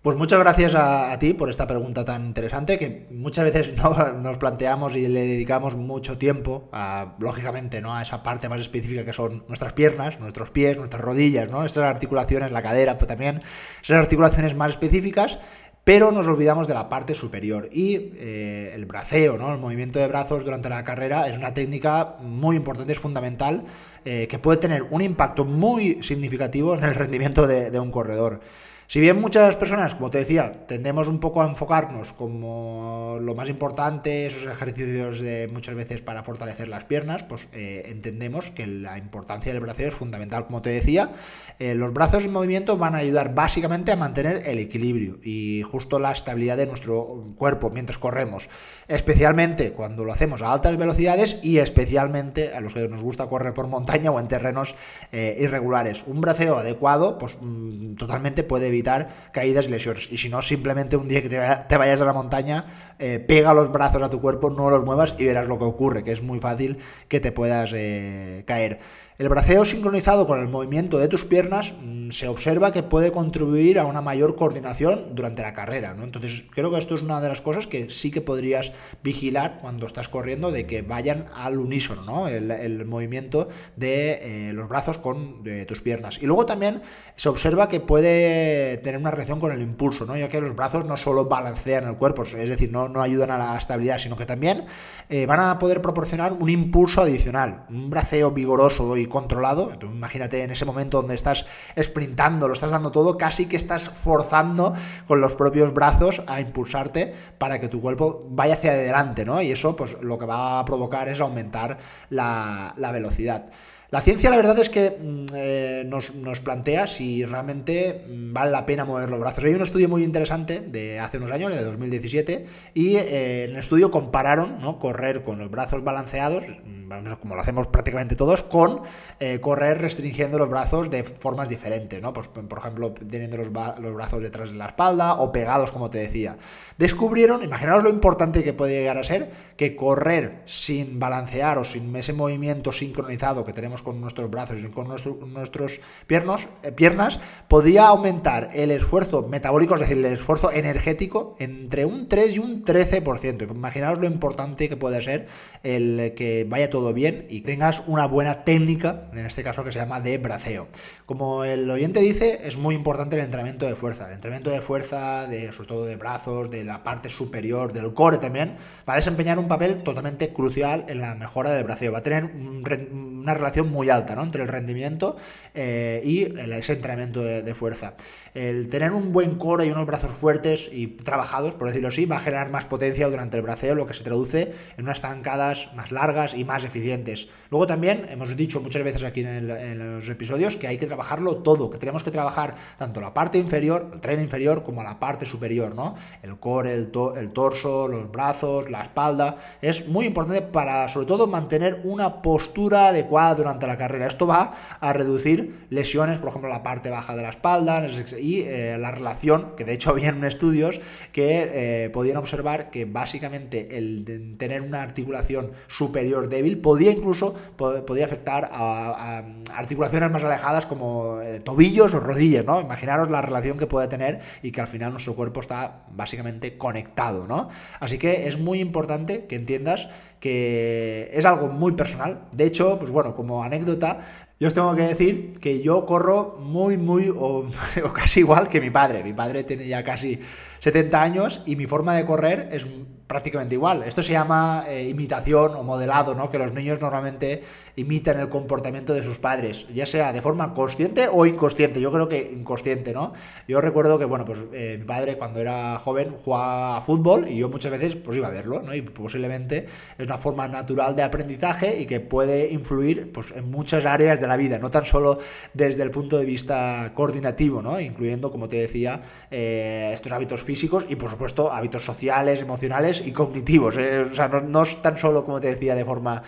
Pues 0.01 0.17
muchas 0.17 0.39
gracias 0.39 0.73
a, 0.73 1.15
ti 1.19 1.35
por 1.35 1.51
esta 1.51 1.67
pregunta 1.67 2.03
tan 2.03 2.25
interesante 2.25 2.79
que 2.79 3.05
muchas 3.11 3.45
veces 3.45 3.77
no, 3.83 4.13
nos 4.13 4.37
planteamos 4.37 4.95
y 4.95 5.07
le 5.07 5.27
dedicamos 5.27 5.75
mucho 5.75 6.17
tiempo, 6.17 6.69
a, 6.71 7.13
lógicamente, 7.19 7.81
¿no? 7.81 7.93
a 7.93 8.01
esa 8.01 8.23
parte 8.23 8.49
más 8.49 8.59
específica 8.59 9.05
que 9.05 9.13
son 9.13 9.43
nuestras 9.47 9.73
piernas, 9.73 10.19
nuestros 10.19 10.49
pies, 10.49 10.75
nuestras 10.75 11.03
rodillas, 11.03 11.51
¿no? 11.51 11.63
estas 11.65 11.83
articulaciones, 11.83 12.51
la 12.51 12.63
cadera, 12.63 12.95
pero 12.97 13.09
también 13.09 13.41
esas 13.83 13.99
articulaciones 13.99 14.55
más 14.55 14.71
específicas 14.71 15.37
pero 15.83 16.11
nos 16.11 16.27
olvidamos 16.27 16.67
de 16.67 16.75
la 16.75 16.89
parte 16.89 17.15
superior. 17.15 17.69
Y 17.71 18.11
eh, 18.15 18.71
el 18.75 18.85
braceo, 18.85 19.37
¿no? 19.37 19.51
el 19.51 19.59
movimiento 19.59 19.97
de 19.97 20.07
brazos 20.07 20.45
durante 20.45 20.69
la 20.69 20.83
carrera 20.83 21.27
es 21.27 21.37
una 21.37 21.55
técnica 21.55 22.17
muy 22.21 22.55
importante, 22.55 22.93
es 22.93 22.99
fundamental, 22.99 23.65
eh, 24.05 24.27
que 24.27 24.37
puede 24.37 24.59
tener 24.59 24.83
un 24.83 25.01
impacto 25.01 25.43
muy 25.43 26.01
significativo 26.03 26.75
en 26.75 26.83
el 26.83 26.93
rendimiento 26.93 27.45
de 27.47 27.79
un 27.79 27.91
corredor. 27.91 28.41
Si 28.91 28.99
bien 28.99 29.21
muchas 29.21 29.55
personas, 29.55 29.95
como 29.95 30.11
te 30.11 30.17
decía, 30.17 30.65
tendemos 30.67 31.07
un 31.07 31.21
poco 31.21 31.41
a 31.41 31.47
enfocarnos 31.47 32.11
como 32.11 33.19
lo 33.21 33.35
más 33.35 33.47
importante, 33.47 34.25
esos 34.25 34.43
ejercicios 34.43 35.21
de 35.21 35.47
muchas 35.47 35.75
veces 35.75 36.01
para 36.01 36.23
fortalecer 36.23 36.67
las 36.67 36.83
piernas, 36.83 37.23
pues 37.23 37.47
eh, 37.53 37.83
entendemos 37.85 38.51
que 38.51 38.67
la 38.67 38.97
importancia 38.97 39.53
del 39.53 39.61
braceo 39.61 39.87
es 39.87 39.95
fundamental. 39.95 40.45
Como 40.45 40.61
te 40.61 40.71
decía, 40.71 41.13
eh, 41.57 41.73
los 41.73 41.93
brazos 41.93 42.25
en 42.25 42.33
movimiento 42.33 42.75
van 42.75 42.93
a 42.93 42.97
ayudar 42.97 43.33
básicamente 43.33 43.93
a 43.93 43.95
mantener 43.95 44.41
el 44.45 44.59
equilibrio 44.59 45.19
y 45.23 45.61
justo 45.61 45.97
la 45.97 46.11
estabilidad 46.11 46.57
de 46.57 46.67
nuestro 46.67 47.31
cuerpo 47.37 47.69
mientras 47.69 47.97
corremos, 47.97 48.49
especialmente 48.91 49.71
cuando 49.71 50.03
lo 50.03 50.11
hacemos 50.11 50.41
a 50.41 50.51
altas 50.51 50.77
velocidades 50.77 51.39
y 51.41 51.59
especialmente 51.59 52.53
a 52.53 52.59
los 52.59 52.73
que 52.73 52.87
nos 52.89 53.01
gusta 53.01 53.27
correr 53.27 53.53
por 53.53 53.67
montaña 53.67 54.11
o 54.11 54.19
en 54.19 54.27
terrenos 54.27 54.75
eh, 55.11 55.37
irregulares. 55.39 56.03
Un 56.07 56.19
braceo 56.19 56.57
adecuado, 56.57 57.17
pues 57.17 57.37
mm, 57.39 57.95
totalmente 57.95 58.43
puede 58.43 58.67
evitar 58.67 59.09
caídas 59.31 59.67
y 59.67 59.69
lesiones. 59.69 60.11
Y 60.11 60.17
si 60.17 60.27
no, 60.29 60.41
simplemente 60.41 60.97
un 60.97 61.07
día 61.07 61.21
que 61.21 61.29
te, 61.29 61.77
vayas 61.77 62.01
a 62.01 62.05
la 62.05 62.13
montaña, 62.13 62.65
eh, 62.99 63.19
pega 63.19 63.53
los 63.53 63.71
brazos 63.71 64.01
a 64.01 64.09
tu 64.09 64.19
cuerpo, 64.19 64.49
no 64.49 64.69
los 64.69 64.83
muevas 64.83 65.15
y 65.17 65.25
verás 65.25 65.47
lo 65.47 65.57
que 65.57 65.65
ocurre, 65.65 66.03
que 66.03 66.11
es 66.11 66.21
muy 66.21 66.39
fácil 66.39 66.77
que 67.07 67.19
te 67.19 67.31
puedas 67.31 67.71
eh, 67.73 68.43
caer. 68.45 68.79
El 69.21 69.29
braceo 69.29 69.65
sincronizado 69.65 70.25
con 70.25 70.39
el 70.39 70.47
movimiento 70.47 70.97
de 70.97 71.07
tus 71.07 71.25
piernas 71.25 71.75
mm, 71.79 72.09
se 72.09 72.27
observa 72.27 72.71
que 72.71 72.81
puede 72.81 73.11
contribuir 73.11 73.77
a 73.77 73.85
una 73.85 74.01
mayor 74.01 74.35
coordinación 74.35 75.13
durante 75.13 75.43
la 75.43 75.53
carrera. 75.53 75.93
¿no? 75.93 76.03
Entonces, 76.03 76.43
creo 76.49 76.71
que 76.71 76.79
esto 76.79 76.95
es 76.95 77.03
una 77.03 77.21
de 77.21 77.29
las 77.29 77.39
cosas 77.39 77.67
que 77.67 77.91
sí 77.91 78.09
que 78.09 78.21
podrías 78.21 78.71
vigilar 79.03 79.59
cuando 79.61 79.85
estás 79.85 80.09
corriendo, 80.09 80.51
de 80.51 80.65
que 80.65 80.81
vayan 80.81 81.25
al 81.35 81.59
unísono, 81.59 82.01
¿no? 82.01 82.27
el, 82.27 82.83
movimiento 82.85 83.47
de 83.75 84.49
eh, 84.49 84.53
los 84.53 84.67
brazos 84.67 84.97
con 84.97 85.43
tus 85.67 85.81
piernas. 85.81 86.17
Y 86.19 86.25
luego 86.25 86.47
también 86.47 86.81
se 87.15 87.29
observa 87.29 87.67
que 87.67 87.79
puede 87.79 88.77
tener 88.77 88.99
una 88.99 89.11
reacción 89.11 89.39
con 89.39 89.51
el 89.51 89.61
impulso, 89.61 90.07
¿no? 90.07 90.17
ya 90.17 90.29
que 90.29 90.41
los 90.41 90.55
brazos 90.55 90.83
no 90.85 90.97
solo 90.97 91.25
balancean 91.25 91.87
el 91.87 91.95
cuerpo, 91.95 92.23
es 92.23 92.49
decir, 92.49 92.71
no, 92.71 92.89
no 92.89 93.03
ayudan 93.03 93.29
a 93.29 93.37
la 93.37 93.55
estabilidad, 93.55 93.99
sino 93.99 94.17
que 94.17 94.25
también 94.25 94.65
eh, 95.09 95.27
van 95.27 95.41
a 95.41 95.59
poder 95.59 95.79
proporcionar 95.79 96.33
un 96.33 96.49
impulso 96.49 97.01
adicional, 97.01 97.65
un 97.69 97.91
braceo 97.91 98.31
vigoroso 98.31 98.97
y 98.97 99.10
controlado. 99.11 99.71
imagínate 99.81 100.43
en 100.43 100.51
ese 100.51 100.65
momento 100.65 100.97
donde 100.97 101.15
estás 101.15 101.45
sprintando, 101.79 102.47
lo 102.47 102.53
estás 102.53 102.71
dando 102.71 102.91
todo, 102.91 103.17
casi 103.17 103.47
que 103.47 103.57
estás 103.57 103.89
forzando 103.89 104.73
con 105.07 105.21
los 105.21 105.33
propios 105.33 105.73
brazos 105.73 106.21
a 106.27 106.39
impulsarte 106.39 107.13
para 107.37 107.59
que 107.59 107.67
tu 107.67 107.81
cuerpo 107.81 108.25
vaya 108.29 108.55
hacia 108.55 108.71
adelante, 108.71 109.25
¿no? 109.25 109.41
Y 109.41 109.51
eso, 109.51 109.75
pues 109.75 109.97
lo 110.01 110.17
que 110.17 110.25
va 110.25 110.59
a 110.59 110.65
provocar 110.65 111.09
es 111.09 111.19
aumentar 111.19 111.77
la, 112.09 112.73
la 112.77 112.91
velocidad. 112.91 113.45
La 113.91 113.99
ciencia, 113.99 114.29
la 114.29 114.37
verdad 114.37 114.57
es 114.57 114.69
que 114.69 114.89
mm, 114.89 115.25
eh, 115.35 115.83
nos, 115.85 116.39
plantea 116.39 116.87
si 116.87 117.25
realmente 117.25 118.05
mm, 118.07 118.31
vale 118.31 118.49
la 118.49 118.65
pena 118.65 118.85
mover 118.85 119.09
los 119.09 119.19
brazos. 119.19 119.43
Hay 119.43 119.53
un 119.53 119.61
estudio 119.61 119.89
muy 119.89 120.05
interesante 120.05 120.61
de 120.61 120.97
hace 120.97 121.17
unos 121.17 121.29
años, 121.29 121.53
de 121.53 121.61
2017, 121.61 122.45
y 122.73 122.95
eh, 122.95 123.43
en 123.43 123.51
el 123.51 123.57
estudio 123.57 123.91
compararon 123.91 124.61
¿no? 124.61 124.79
correr 124.79 125.23
con 125.23 125.39
los 125.39 125.51
brazos 125.51 125.83
balanceados, 125.83 126.45
mm, 126.47 127.11
como 127.19 127.35
lo 127.35 127.41
hacemos 127.41 127.67
prácticamente 127.67 128.15
todos, 128.15 128.43
con 128.43 128.83
eh, 129.19 129.41
correr 129.41 129.81
restringiendo 129.81 130.37
los 130.37 130.49
brazos 130.49 130.89
de 130.89 131.03
formas 131.03 131.49
diferentes. 131.49 132.01
¿no? 132.01 132.13
Pues, 132.13 132.29
por 132.29 132.59
ejemplo, 132.59 132.93
teniendo 132.93 133.35
los, 133.35 133.49
los 133.49 133.93
brazos 133.93 134.21
detrás 134.23 134.51
de 134.51 134.57
la 134.57 134.67
espalda 134.67 135.15
o 135.15 135.33
pegados, 135.33 135.73
como 135.73 135.89
te 135.89 135.97
decía. 135.97 136.37
Descubrieron, 136.77 137.43
imaginaos 137.43 137.83
lo 137.83 137.89
importante 137.89 138.41
que 138.41 138.53
puede 138.53 138.79
llegar 138.79 138.97
a 138.97 139.03
ser, 139.03 139.31
que 139.57 139.75
correr 139.75 140.43
sin 140.45 140.97
balancear 140.97 141.57
o 141.57 141.65
sin 141.65 141.93
ese 141.97 142.13
movimiento 142.13 142.71
sincronizado 142.71 143.43
que 143.43 143.51
tenemos 143.51 143.80
con 143.81 144.01
nuestros 144.01 144.29
brazos 144.29 144.61
y 144.61 144.67
con 144.67 144.87
nuestros 144.87 145.79
piernos, 146.07 146.47
eh, 146.63 146.71
piernas, 146.71 147.19
podría 147.47 147.87
aumentar 147.87 148.49
el 148.53 148.71
esfuerzo 148.71 149.27
metabólico, 149.27 149.75
es 149.75 149.81
decir, 149.81 149.97
el 149.97 150.05
esfuerzo 150.05 150.51
energético, 150.51 151.35
entre 151.39 151.85
un 151.85 152.07
3 152.07 152.35
y 152.35 152.39
un 152.39 152.63
13%. 152.63 153.49
Imaginaos 153.53 153.99
lo 153.99 154.07
importante 154.07 154.69
que 154.69 154.77
puede 154.77 155.01
ser 155.01 155.27
el 155.63 156.13
que 156.15 156.45
vaya 156.47 156.69
todo 156.69 156.93
bien 156.93 157.25
y 157.29 157.41
tengas 157.41 157.83
una 157.87 158.05
buena 158.07 158.43
técnica, 158.43 159.09
en 159.13 159.25
este 159.25 159.43
caso 159.43 159.63
que 159.63 159.71
se 159.71 159.79
llama 159.79 160.01
de 160.01 160.17
braceo. 160.17 160.67
Como 161.11 161.43
el 161.43 161.69
oyente 161.69 161.99
dice, 161.99 162.39
es 162.45 162.55
muy 162.55 162.73
importante 162.73 163.17
el 163.17 163.25
entrenamiento 163.25 163.65
de 163.65 163.75
fuerza. 163.75 164.07
El 164.07 164.13
entrenamiento 164.13 164.49
de 164.49 164.61
fuerza, 164.61 165.27
de, 165.27 165.51
sobre 165.51 165.67
todo 165.67 165.85
de 165.85 165.97
brazos, 165.97 166.49
de 166.49 166.63
la 166.63 166.83
parte 166.83 167.09
superior, 167.09 167.73
del 167.73 167.93
core 167.93 168.17
también, 168.17 168.55
va 168.87 168.93
a 168.93 168.95
desempeñar 168.95 169.37
un 169.37 169.49
papel 169.49 169.83
totalmente 169.83 170.31
crucial 170.31 170.85
en 170.87 171.01
la 171.01 171.13
mejora 171.15 171.51
del 171.51 171.65
braceo. 171.65 171.91
Va 171.91 171.97
a 171.97 172.01
tener 172.01 172.23
una 172.23 173.33
relación 173.33 173.69
muy 173.69 173.89
alta 173.89 174.15
¿no? 174.15 174.23
entre 174.23 174.43
el 174.43 174.47
rendimiento 174.47 175.17
eh, 175.53 176.01
y 176.03 176.23
ese 176.51 176.73
entrenamiento 176.73 177.21
de, 177.21 177.53
fuerza. 177.55 177.93
El 178.33 178.69
tener 178.69 178.93
un 178.93 179.11
buen 179.11 179.35
core 179.35 179.65
y 179.65 179.71
unos 179.71 179.85
brazos 179.85 180.11
fuertes 180.11 180.69
y 180.71 180.87
trabajados, 180.87 181.53
por 181.55 181.67
decirlo 181.67 181.89
así, 181.89 182.05
va 182.05 182.15
a 182.15 182.19
generar 182.19 182.49
más 182.49 182.63
potencia 182.63 183.09
durante 183.09 183.35
el 183.35 183.43
braceo, 183.43 183.75
lo 183.75 183.85
que 183.85 183.93
se 183.93 184.05
traduce 184.05 184.53
en 184.77 184.85
unas 184.85 185.01
zancadas 185.01 185.69
más 185.75 185.91
largas 185.91 186.33
y 186.33 186.45
más 186.45 186.63
eficientes. 186.63 187.27
Luego 187.49 187.67
también 187.67 188.07
hemos 188.09 188.33
dicho 188.37 188.61
muchas 188.61 188.83
veces 188.83 189.03
aquí 189.03 189.19
en, 189.21 189.77
los 189.77 190.07
episodios 190.07 190.55
que 190.55 190.67
hay 190.67 190.77
que 190.77 190.87
trabajarlo 190.87 191.37
todo, 191.37 191.69
que 191.69 191.77
tenemos 191.77 192.03
que 192.03 192.11
trabajar 192.11 192.55
tanto 192.77 193.01
la 193.01 193.13
parte 193.13 193.37
inferior, 193.37 193.91
el 193.93 193.99
tren 193.99 194.21
inferior, 194.21 194.63
como 194.63 194.81
la 194.81 194.97
parte 194.97 195.25
superior, 195.25 195.75
¿no? 195.75 195.95
El 196.23 196.37
core, 196.37 196.73
el, 196.73 196.91
el 197.17 197.31
torso, 197.33 197.89
los 197.89 198.09
brazos, 198.09 198.69
la 198.71 198.81
espalda. 198.81 199.35
Es 199.61 199.89
muy 199.89 200.05
importante 200.05 200.41
para, 200.41 200.87
sobre 200.87 201.07
todo, 201.07 201.27
mantener 201.27 201.81
una 201.83 202.21
postura 202.21 202.87
adecuada 202.87 203.01
adecuada 203.01 203.35
durante 203.35 203.67
la 203.67 203.77
carrera. 203.77 204.07
Esto 204.07 204.27
va 204.27 204.53
a 204.79 204.93
reducir 204.93 205.40
lesiones, 205.69 206.19
por 206.19 206.29
ejemplo, 206.29 206.49
la 206.49 206.63
parte 206.63 206.89
baja 206.89 207.15
de 207.15 207.23
la 207.23 207.29
espalda 207.29 207.85
y 208.19 208.41
eh, 208.41 208.77
la 208.79 208.91
relación, 208.91 209.55
que 209.55 209.65
de 209.65 209.73
hecho 209.73 209.89
habían 209.91 210.23
estudios 210.23 210.79
que 211.11 211.85
eh, 211.85 211.89
podían 211.89 212.17
observar 212.17 212.69
que 212.69 212.85
básicamente 212.85 213.77
el 213.77 214.35
tener 214.37 214.61
una 214.61 214.81
articulación 214.81 215.51
superior 215.67 216.29
débil 216.29 216.59
podía 216.59 216.91
incluso 216.91 217.35
podía 217.57 218.05
afectar 218.05 218.49
a, 218.51 219.23
articulaciones 219.55 220.11
más 220.11 220.23
alejadas 220.23 220.65
como 220.65 221.21
eh, 221.21 221.39
tobillos 221.39 221.93
o 221.93 221.99
rodillas, 221.99 222.45
¿no? 222.45 222.61
Imaginaros 222.61 223.09
la 223.09 223.21
relación 223.21 223.57
que 223.57 223.67
puede 223.67 223.87
tener 223.87 224.19
y 224.41 224.51
que 224.51 224.61
al 224.61 224.67
final 224.67 224.91
nuestro 224.91 225.15
cuerpo 225.15 225.41
está 225.41 225.83
básicamente 225.91 226.57
conectado, 226.57 227.27
¿no? 227.27 227.49
Así 227.79 227.97
que 227.97 228.27
es 228.27 228.37
muy 228.39 228.59
importante 228.59 229.25
que 229.25 229.35
entiendas 229.35 229.89
que 230.21 231.09
es 231.13 231.25
algo 231.25 231.47
muy 231.47 231.73
personal. 231.73 232.21
De 232.31 232.45
hecho, 232.45 232.77
pues 232.77 232.91
bueno, 232.91 233.15
como 233.15 233.43
anécdota, 233.43 234.20
yo 234.41 234.47
os 234.47 234.55
tengo 234.55 234.73
que 234.73 234.81
decir 234.81 235.33
que 235.39 235.61
yo 235.61 235.85
corro 235.85 236.39
muy, 236.39 236.75
muy 236.75 237.13
o, 237.15 237.45
casi 237.93 238.21
igual 238.21 238.49
que 238.49 238.59
mi 238.59 238.71
padre. 238.71 239.03
Mi 239.03 239.13
padre 239.13 239.43
tiene 239.43 239.67
ya 239.67 239.83
casi 239.83 240.19
70 240.57 240.99
años 240.99 241.43
y 241.45 241.55
mi 241.55 241.67
forma 241.67 241.95
de 241.95 242.07
correr 242.07 242.49
es 242.51 242.65
prácticamente 243.11 243.55
igual. 243.55 243.83
Esto 243.83 244.01
se 244.01 244.13
llama 244.13 244.63
eh, 244.69 244.87
imitación 244.87 245.53
o 245.55 245.63
modelado, 245.63 246.15
¿no? 246.15 246.29
Que 246.29 246.37
los 246.37 246.53
niños 246.53 246.79
normalmente 246.79 247.43
imitan 247.75 248.19
el 248.19 248.29
comportamiento 248.29 248.93
de 248.93 249.03
sus 249.03 249.19
padres, 249.19 249.65
ya 249.73 249.85
sea 249.85 250.13
de 250.13 250.21
forma 250.21 250.53
consciente 250.53 251.09
o 251.11 251.25
inconsciente. 251.25 251.81
Yo 251.81 251.91
creo 251.91 252.07
que 252.07 252.31
inconsciente, 252.31 252.93
¿no? 252.93 253.11
Yo 253.47 253.59
recuerdo 253.59 253.99
que, 253.99 254.05
bueno, 254.05 254.23
pues 254.23 254.39
eh, 254.53 254.77
mi 254.79 254.85
padre 254.85 255.17
cuando 255.17 255.39
era 255.39 255.77
joven 255.79 256.15
jugaba 256.23 256.79
fútbol 256.81 257.27
y 257.27 257.37
yo 257.37 257.49
muchas 257.49 257.71
veces 257.71 257.95
pues 257.97 258.17
iba 258.17 258.27
a 258.27 258.31
verlo, 258.31 258.61
¿no? 258.61 258.73
Y 258.73 258.81
posiblemente 258.81 259.65
es 259.97 260.05
una 260.05 260.17
forma 260.17 260.47
natural 260.47 260.95
de 260.95 261.03
aprendizaje 261.03 261.79
y 261.81 261.85
que 261.85 261.99
puede 261.99 262.51
influir 262.51 263.11
pues, 263.11 263.31
en 263.31 263.49
muchas 263.51 263.85
áreas 263.85 264.21
de 264.21 264.27
la 264.27 264.37
vida, 264.37 264.57
no 264.57 264.71
tan 264.71 264.85
solo 264.85 265.19
desde 265.53 265.83
el 265.83 265.91
punto 265.91 266.17
de 266.17 266.25
vista 266.25 266.91
coordinativo, 266.95 267.61
¿no? 267.61 267.79
Incluyendo, 267.79 268.31
como 268.31 268.47
te 268.47 268.57
decía, 268.57 269.01
eh, 269.29 269.91
estos 269.93 270.11
hábitos 270.11 270.41
físicos 270.41 270.85
y, 270.87 270.95
por 270.95 271.09
supuesto, 271.09 271.51
hábitos 271.51 271.83
sociales, 271.83 272.41
emocionales 272.41 273.00
y 273.05 273.11
cognitivos. 273.11 273.77
¿eh? 273.77 274.01
O 274.01 274.13
sea, 274.13 274.27
no, 274.27 274.61
es 274.63 274.81
tan 274.81 274.97
solo, 274.97 275.23
como 275.23 275.39
te 275.39 275.47
decía, 275.47 275.75
de 275.75 275.85
forma 275.85 276.23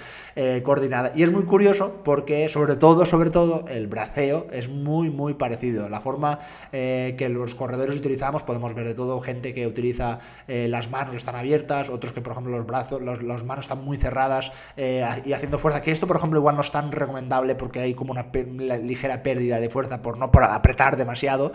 coordinada. 0.64 1.12
Y 1.16 1.22
es 1.22 1.32
muy 1.32 1.44
curioso 1.44 2.02
porque 2.04 2.50
sobre 2.50 2.76
todo, 2.76 3.06
sobre 3.06 3.30
todo, 3.30 3.66
el 3.68 3.86
braceo 3.86 4.48
es 4.52 4.68
muy, 4.68 5.12
muy 5.12 5.36
parecido. 5.36 5.90
La 5.90 6.02
forma 6.02 6.40
eh, 6.72 7.16
que 7.18 7.30
los 7.30 7.56
corredores 7.56 7.98
utilizamos, 7.98 8.44
podemos 8.44 8.74
ver 8.74 8.88
de 8.88 8.94
todo, 8.96 9.20
gente 9.20 9.54
que 9.54 9.68
utiliza 9.68 10.20
eh, 10.48 10.68
las 10.68 10.90
manos 10.90 11.16
están 11.16 11.36
abiertas, 11.36 11.90
otros 11.90 12.14
que, 12.14 12.22
por 12.22 12.32
ejemplo, 12.32 12.58
los 12.58 12.66
brazos, 12.66 13.02
las 13.02 13.44
manos 13.44 13.66
están 13.66 13.84
muy 13.84 13.98
cerradas 13.98 14.52
eh, 14.78 15.06
y 15.26 15.34
haciendo 15.34 15.60
fuerza, 15.60 15.82
que 15.82 15.92
esto, 15.92 16.08
por 16.08 16.18
ejemplo, 16.18 16.40
igual 16.40 16.56
no 16.56 16.62
es 16.62 16.72
tan 16.72 16.92
recomendable 16.92 17.56
porque 17.56 17.80
hay 17.80 17.94
como 17.94 18.14
una 18.14 18.78
ligera 18.78 19.24
pérdida 19.24 19.60
de 19.60 19.70
fuerza 19.70 20.02
por 20.02 20.18
no 20.18 20.32
por 20.32 20.44
apretar 20.44 20.98
demasiado. 20.98 21.54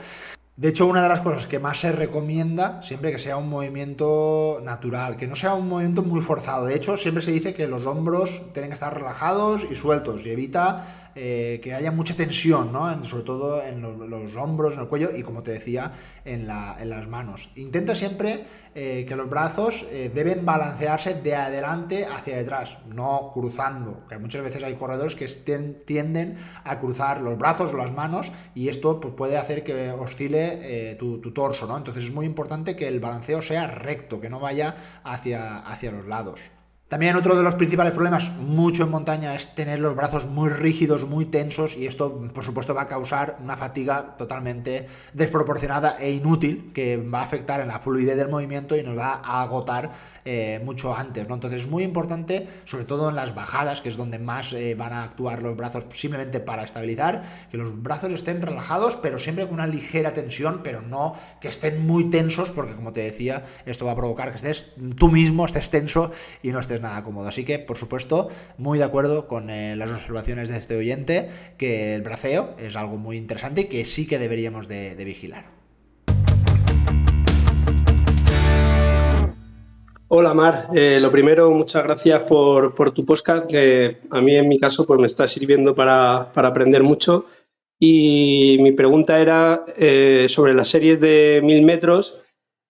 De 0.58 0.70
hecho, 0.70 0.86
una 0.86 1.04
de 1.04 1.08
las 1.08 1.20
cosas 1.20 1.46
que 1.46 1.60
más 1.60 1.78
se 1.78 1.92
recomienda, 1.92 2.82
siempre 2.82 3.12
que 3.12 3.20
sea 3.20 3.36
un 3.36 3.48
movimiento 3.48 4.60
natural, 4.64 5.16
que 5.16 5.28
no 5.28 5.36
sea 5.36 5.54
un 5.54 5.68
movimiento 5.68 6.02
muy 6.02 6.20
forzado. 6.20 6.66
De 6.66 6.74
hecho, 6.74 6.96
siempre 6.96 7.22
se 7.22 7.30
dice 7.30 7.54
que 7.54 7.68
los 7.68 7.86
hombros 7.86 8.28
tienen 8.52 8.70
que 8.70 8.74
estar 8.74 8.92
relajados 8.92 9.64
y 9.70 9.76
sueltos 9.76 10.26
y 10.26 10.30
evita 10.30 11.07
eh, 11.20 11.58
que 11.60 11.74
haya 11.74 11.90
mucha 11.90 12.14
tensión, 12.14 12.72
¿no? 12.72 13.04
sobre 13.04 13.24
todo 13.24 13.60
en 13.60 13.82
los, 13.82 14.36
hombros, 14.36 14.74
en 14.74 14.78
el 14.78 14.86
cuello 14.86 15.10
y, 15.16 15.24
como 15.24 15.42
te 15.42 15.50
decía, 15.50 15.90
en, 16.24 16.46
las 16.46 17.08
manos. 17.08 17.50
Intenta 17.56 17.96
siempre 17.96 18.44
eh, 18.76 19.04
que 19.08 19.16
los 19.16 19.28
brazos 19.28 19.84
eh, 19.90 20.12
deben 20.14 20.46
balancearse 20.46 21.14
de 21.14 21.34
adelante 21.34 22.06
hacia 22.06 22.36
detrás, 22.36 22.78
no 22.86 23.32
cruzando, 23.34 24.06
que 24.08 24.16
muchas 24.16 24.44
veces 24.44 24.62
hay 24.62 24.74
corredores 24.76 25.16
que 25.16 25.26
tienden 25.26 26.38
a 26.62 26.78
cruzar 26.78 27.20
los 27.20 27.36
brazos 27.36 27.74
o 27.74 27.76
las 27.76 27.92
manos 27.92 28.30
y 28.54 28.68
esto 28.68 29.00
pues, 29.00 29.12
puede 29.14 29.38
hacer 29.38 29.64
que 29.64 29.90
oscile 29.90 30.94
tu, 31.00 31.18
torso, 31.32 31.66
¿no? 31.66 31.76
Entonces 31.76 32.04
es 32.04 32.12
muy 32.12 32.26
importante 32.26 32.76
que 32.76 32.86
el 32.86 33.00
balanceo 33.00 33.42
sea 33.42 33.66
recto, 33.66 34.20
que 34.20 34.30
no 34.30 34.38
vaya 34.38 34.76
hacia, 35.02 35.58
hacia 35.58 35.90
los 35.90 36.06
lados. 36.06 36.38
También 36.88 37.16
otro 37.16 37.36
de 37.36 37.42
los 37.42 37.54
principales 37.54 37.92
problemas, 37.92 38.32
mucho 38.38 38.84
en 38.84 38.90
montaña, 38.90 39.34
es 39.34 39.54
tener 39.54 39.78
los 39.78 39.94
brazos 39.94 40.24
muy 40.24 40.48
rígidos, 40.48 41.06
muy 41.06 41.26
tensos 41.26 41.76
y 41.76 41.86
esto, 41.86 42.18
por 42.32 42.42
supuesto, 42.42 42.74
va 42.74 42.82
a 42.82 42.88
causar 42.88 43.36
una 43.42 43.58
fatiga 43.58 44.16
totalmente 44.16 44.88
desproporcionada 45.12 45.98
e 46.00 46.12
inútil 46.12 46.70
que 46.72 46.96
va 46.96 47.20
a 47.20 47.24
afectar 47.24 47.60
en 47.60 47.68
la 47.68 47.78
fluidez 47.78 48.16
del 48.16 48.30
movimiento 48.30 48.74
y 48.74 48.82
nos 48.82 48.96
va 48.96 49.20
a 49.22 49.42
agotar 49.42 49.90
eh, 50.30 50.60
mucho 50.62 50.94
antes, 50.94 51.26
¿no? 51.26 51.36
Entonces 51.36 51.62
es 51.62 51.68
muy 51.68 51.82
importante, 51.84 52.46
sobre 52.66 52.84
todo 52.84 53.08
en 53.08 53.16
las 53.16 53.34
bajadas, 53.34 53.80
que 53.80 53.88
es 53.88 53.96
donde 53.96 54.18
más 54.18 54.52
eh, 54.52 54.74
van 54.74 54.92
a 54.92 55.02
actuar 55.02 55.40
los 55.40 55.56
brazos 55.56 55.86
simplemente 55.94 56.38
para 56.38 56.64
estabilizar, 56.64 57.46
que 57.50 57.56
los 57.56 57.82
brazos 57.82 58.12
estén 58.12 58.42
relajados, 58.42 58.96
pero 58.96 59.18
siempre 59.18 59.46
con 59.46 59.54
una 59.54 59.66
ligera 59.66 60.12
tensión, 60.12 60.60
pero 60.62 60.82
no 60.82 61.14
que 61.40 61.48
estén 61.48 61.86
muy 61.86 62.10
tensos, 62.10 62.50
porque 62.50 62.74
como 62.74 62.92
te 62.92 63.00
decía, 63.00 63.46
esto 63.64 63.86
va 63.86 63.92
a 63.92 63.96
provocar 63.96 64.28
que 64.28 64.36
estés 64.36 64.74
tú 64.98 65.08
mismo, 65.08 65.46
estés 65.46 65.70
tenso 65.70 66.10
y 66.42 66.50
no 66.50 66.60
estés 66.60 66.82
nada 66.82 67.02
cómodo. 67.02 67.28
Así 67.28 67.46
que, 67.46 67.58
por 67.58 67.78
supuesto, 67.78 68.28
muy 68.58 68.76
de 68.76 68.84
acuerdo 68.84 69.28
con 69.28 69.48
eh, 69.48 69.76
las 69.76 69.90
observaciones 69.90 70.50
de 70.50 70.58
este 70.58 70.76
oyente, 70.76 71.30
que 71.56 71.94
el 71.94 72.02
braceo 72.02 72.54
es 72.58 72.76
algo 72.76 72.98
muy 72.98 73.16
interesante 73.16 73.62
y 73.62 73.64
que 73.64 73.86
sí 73.86 74.06
que 74.06 74.18
deberíamos 74.18 74.68
de 74.68 74.94
vigilar. 75.06 75.57
Hola 80.10 80.32
Mar, 80.32 80.68
eh, 80.74 80.98
lo 81.00 81.10
primero, 81.10 81.50
muchas 81.50 81.84
gracias 81.84 82.22
por, 82.22 82.94
tu 82.94 83.04
podcast, 83.04 83.46
que 83.46 83.98
a 84.08 84.22
mí 84.22 84.36
en 84.36 84.48
mi 84.48 84.58
caso 84.58 84.86
pues 84.86 84.98
me 84.98 85.06
está 85.06 85.28
sirviendo 85.28 85.74
para, 85.74 86.30
aprender 86.32 86.82
mucho. 86.82 87.26
Y 87.78 88.56
mi 88.60 88.72
pregunta 88.72 89.20
era 89.20 89.66
eh, 89.76 90.24
sobre 90.28 90.54
las 90.54 90.68
series 90.68 90.98
de 90.98 91.42
mil 91.44 91.62
metros, 91.62 92.16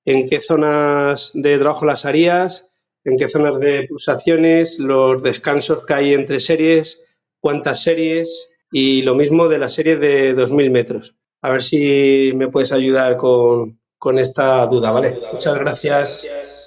¿en 0.05 0.29
qué 0.29 0.41
zonas 0.41 1.31
de 1.33 1.59
trabajo 1.59 1.87
las 1.87 2.07
harías? 2.07 2.73
¿En 3.05 3.17
qué 3.17 3.29
zonas 3.29 3.61
de 3.61 3.87
pulsaciones? 3.89 4.81
¿Los 4.81 5.23
descansos 5.23 5.87
que 5.87 5.95
hay 5.95 6.15
entre 6.15 6.41
series? 6.41 7.07
¿Cuántas 7.39 7.85
series? 7.85 8.51
Y 8.73 9.03
lo 9.03 9.15
mismo 9.15 9.47
de 9.47 9.59
la 9.59 9.69
serie 9.69 9.97
de 9.97 10.35
2000 10.35 10.71
metros. 10.73 11.15
A 11.41 11.51
ver 11.51 11.63
si 11.63 12.33
me 12.35 12.49
puedes 12.49 12.73
ayudar 12.73 13.17
con, 13.17 13.79
con 13.97 14.19
esta 14.19 14.67
duda, 14.67 14.91
¿vale? 14.91 15.21
Muchas 15.33 15.55
gracias. 15.55 16.58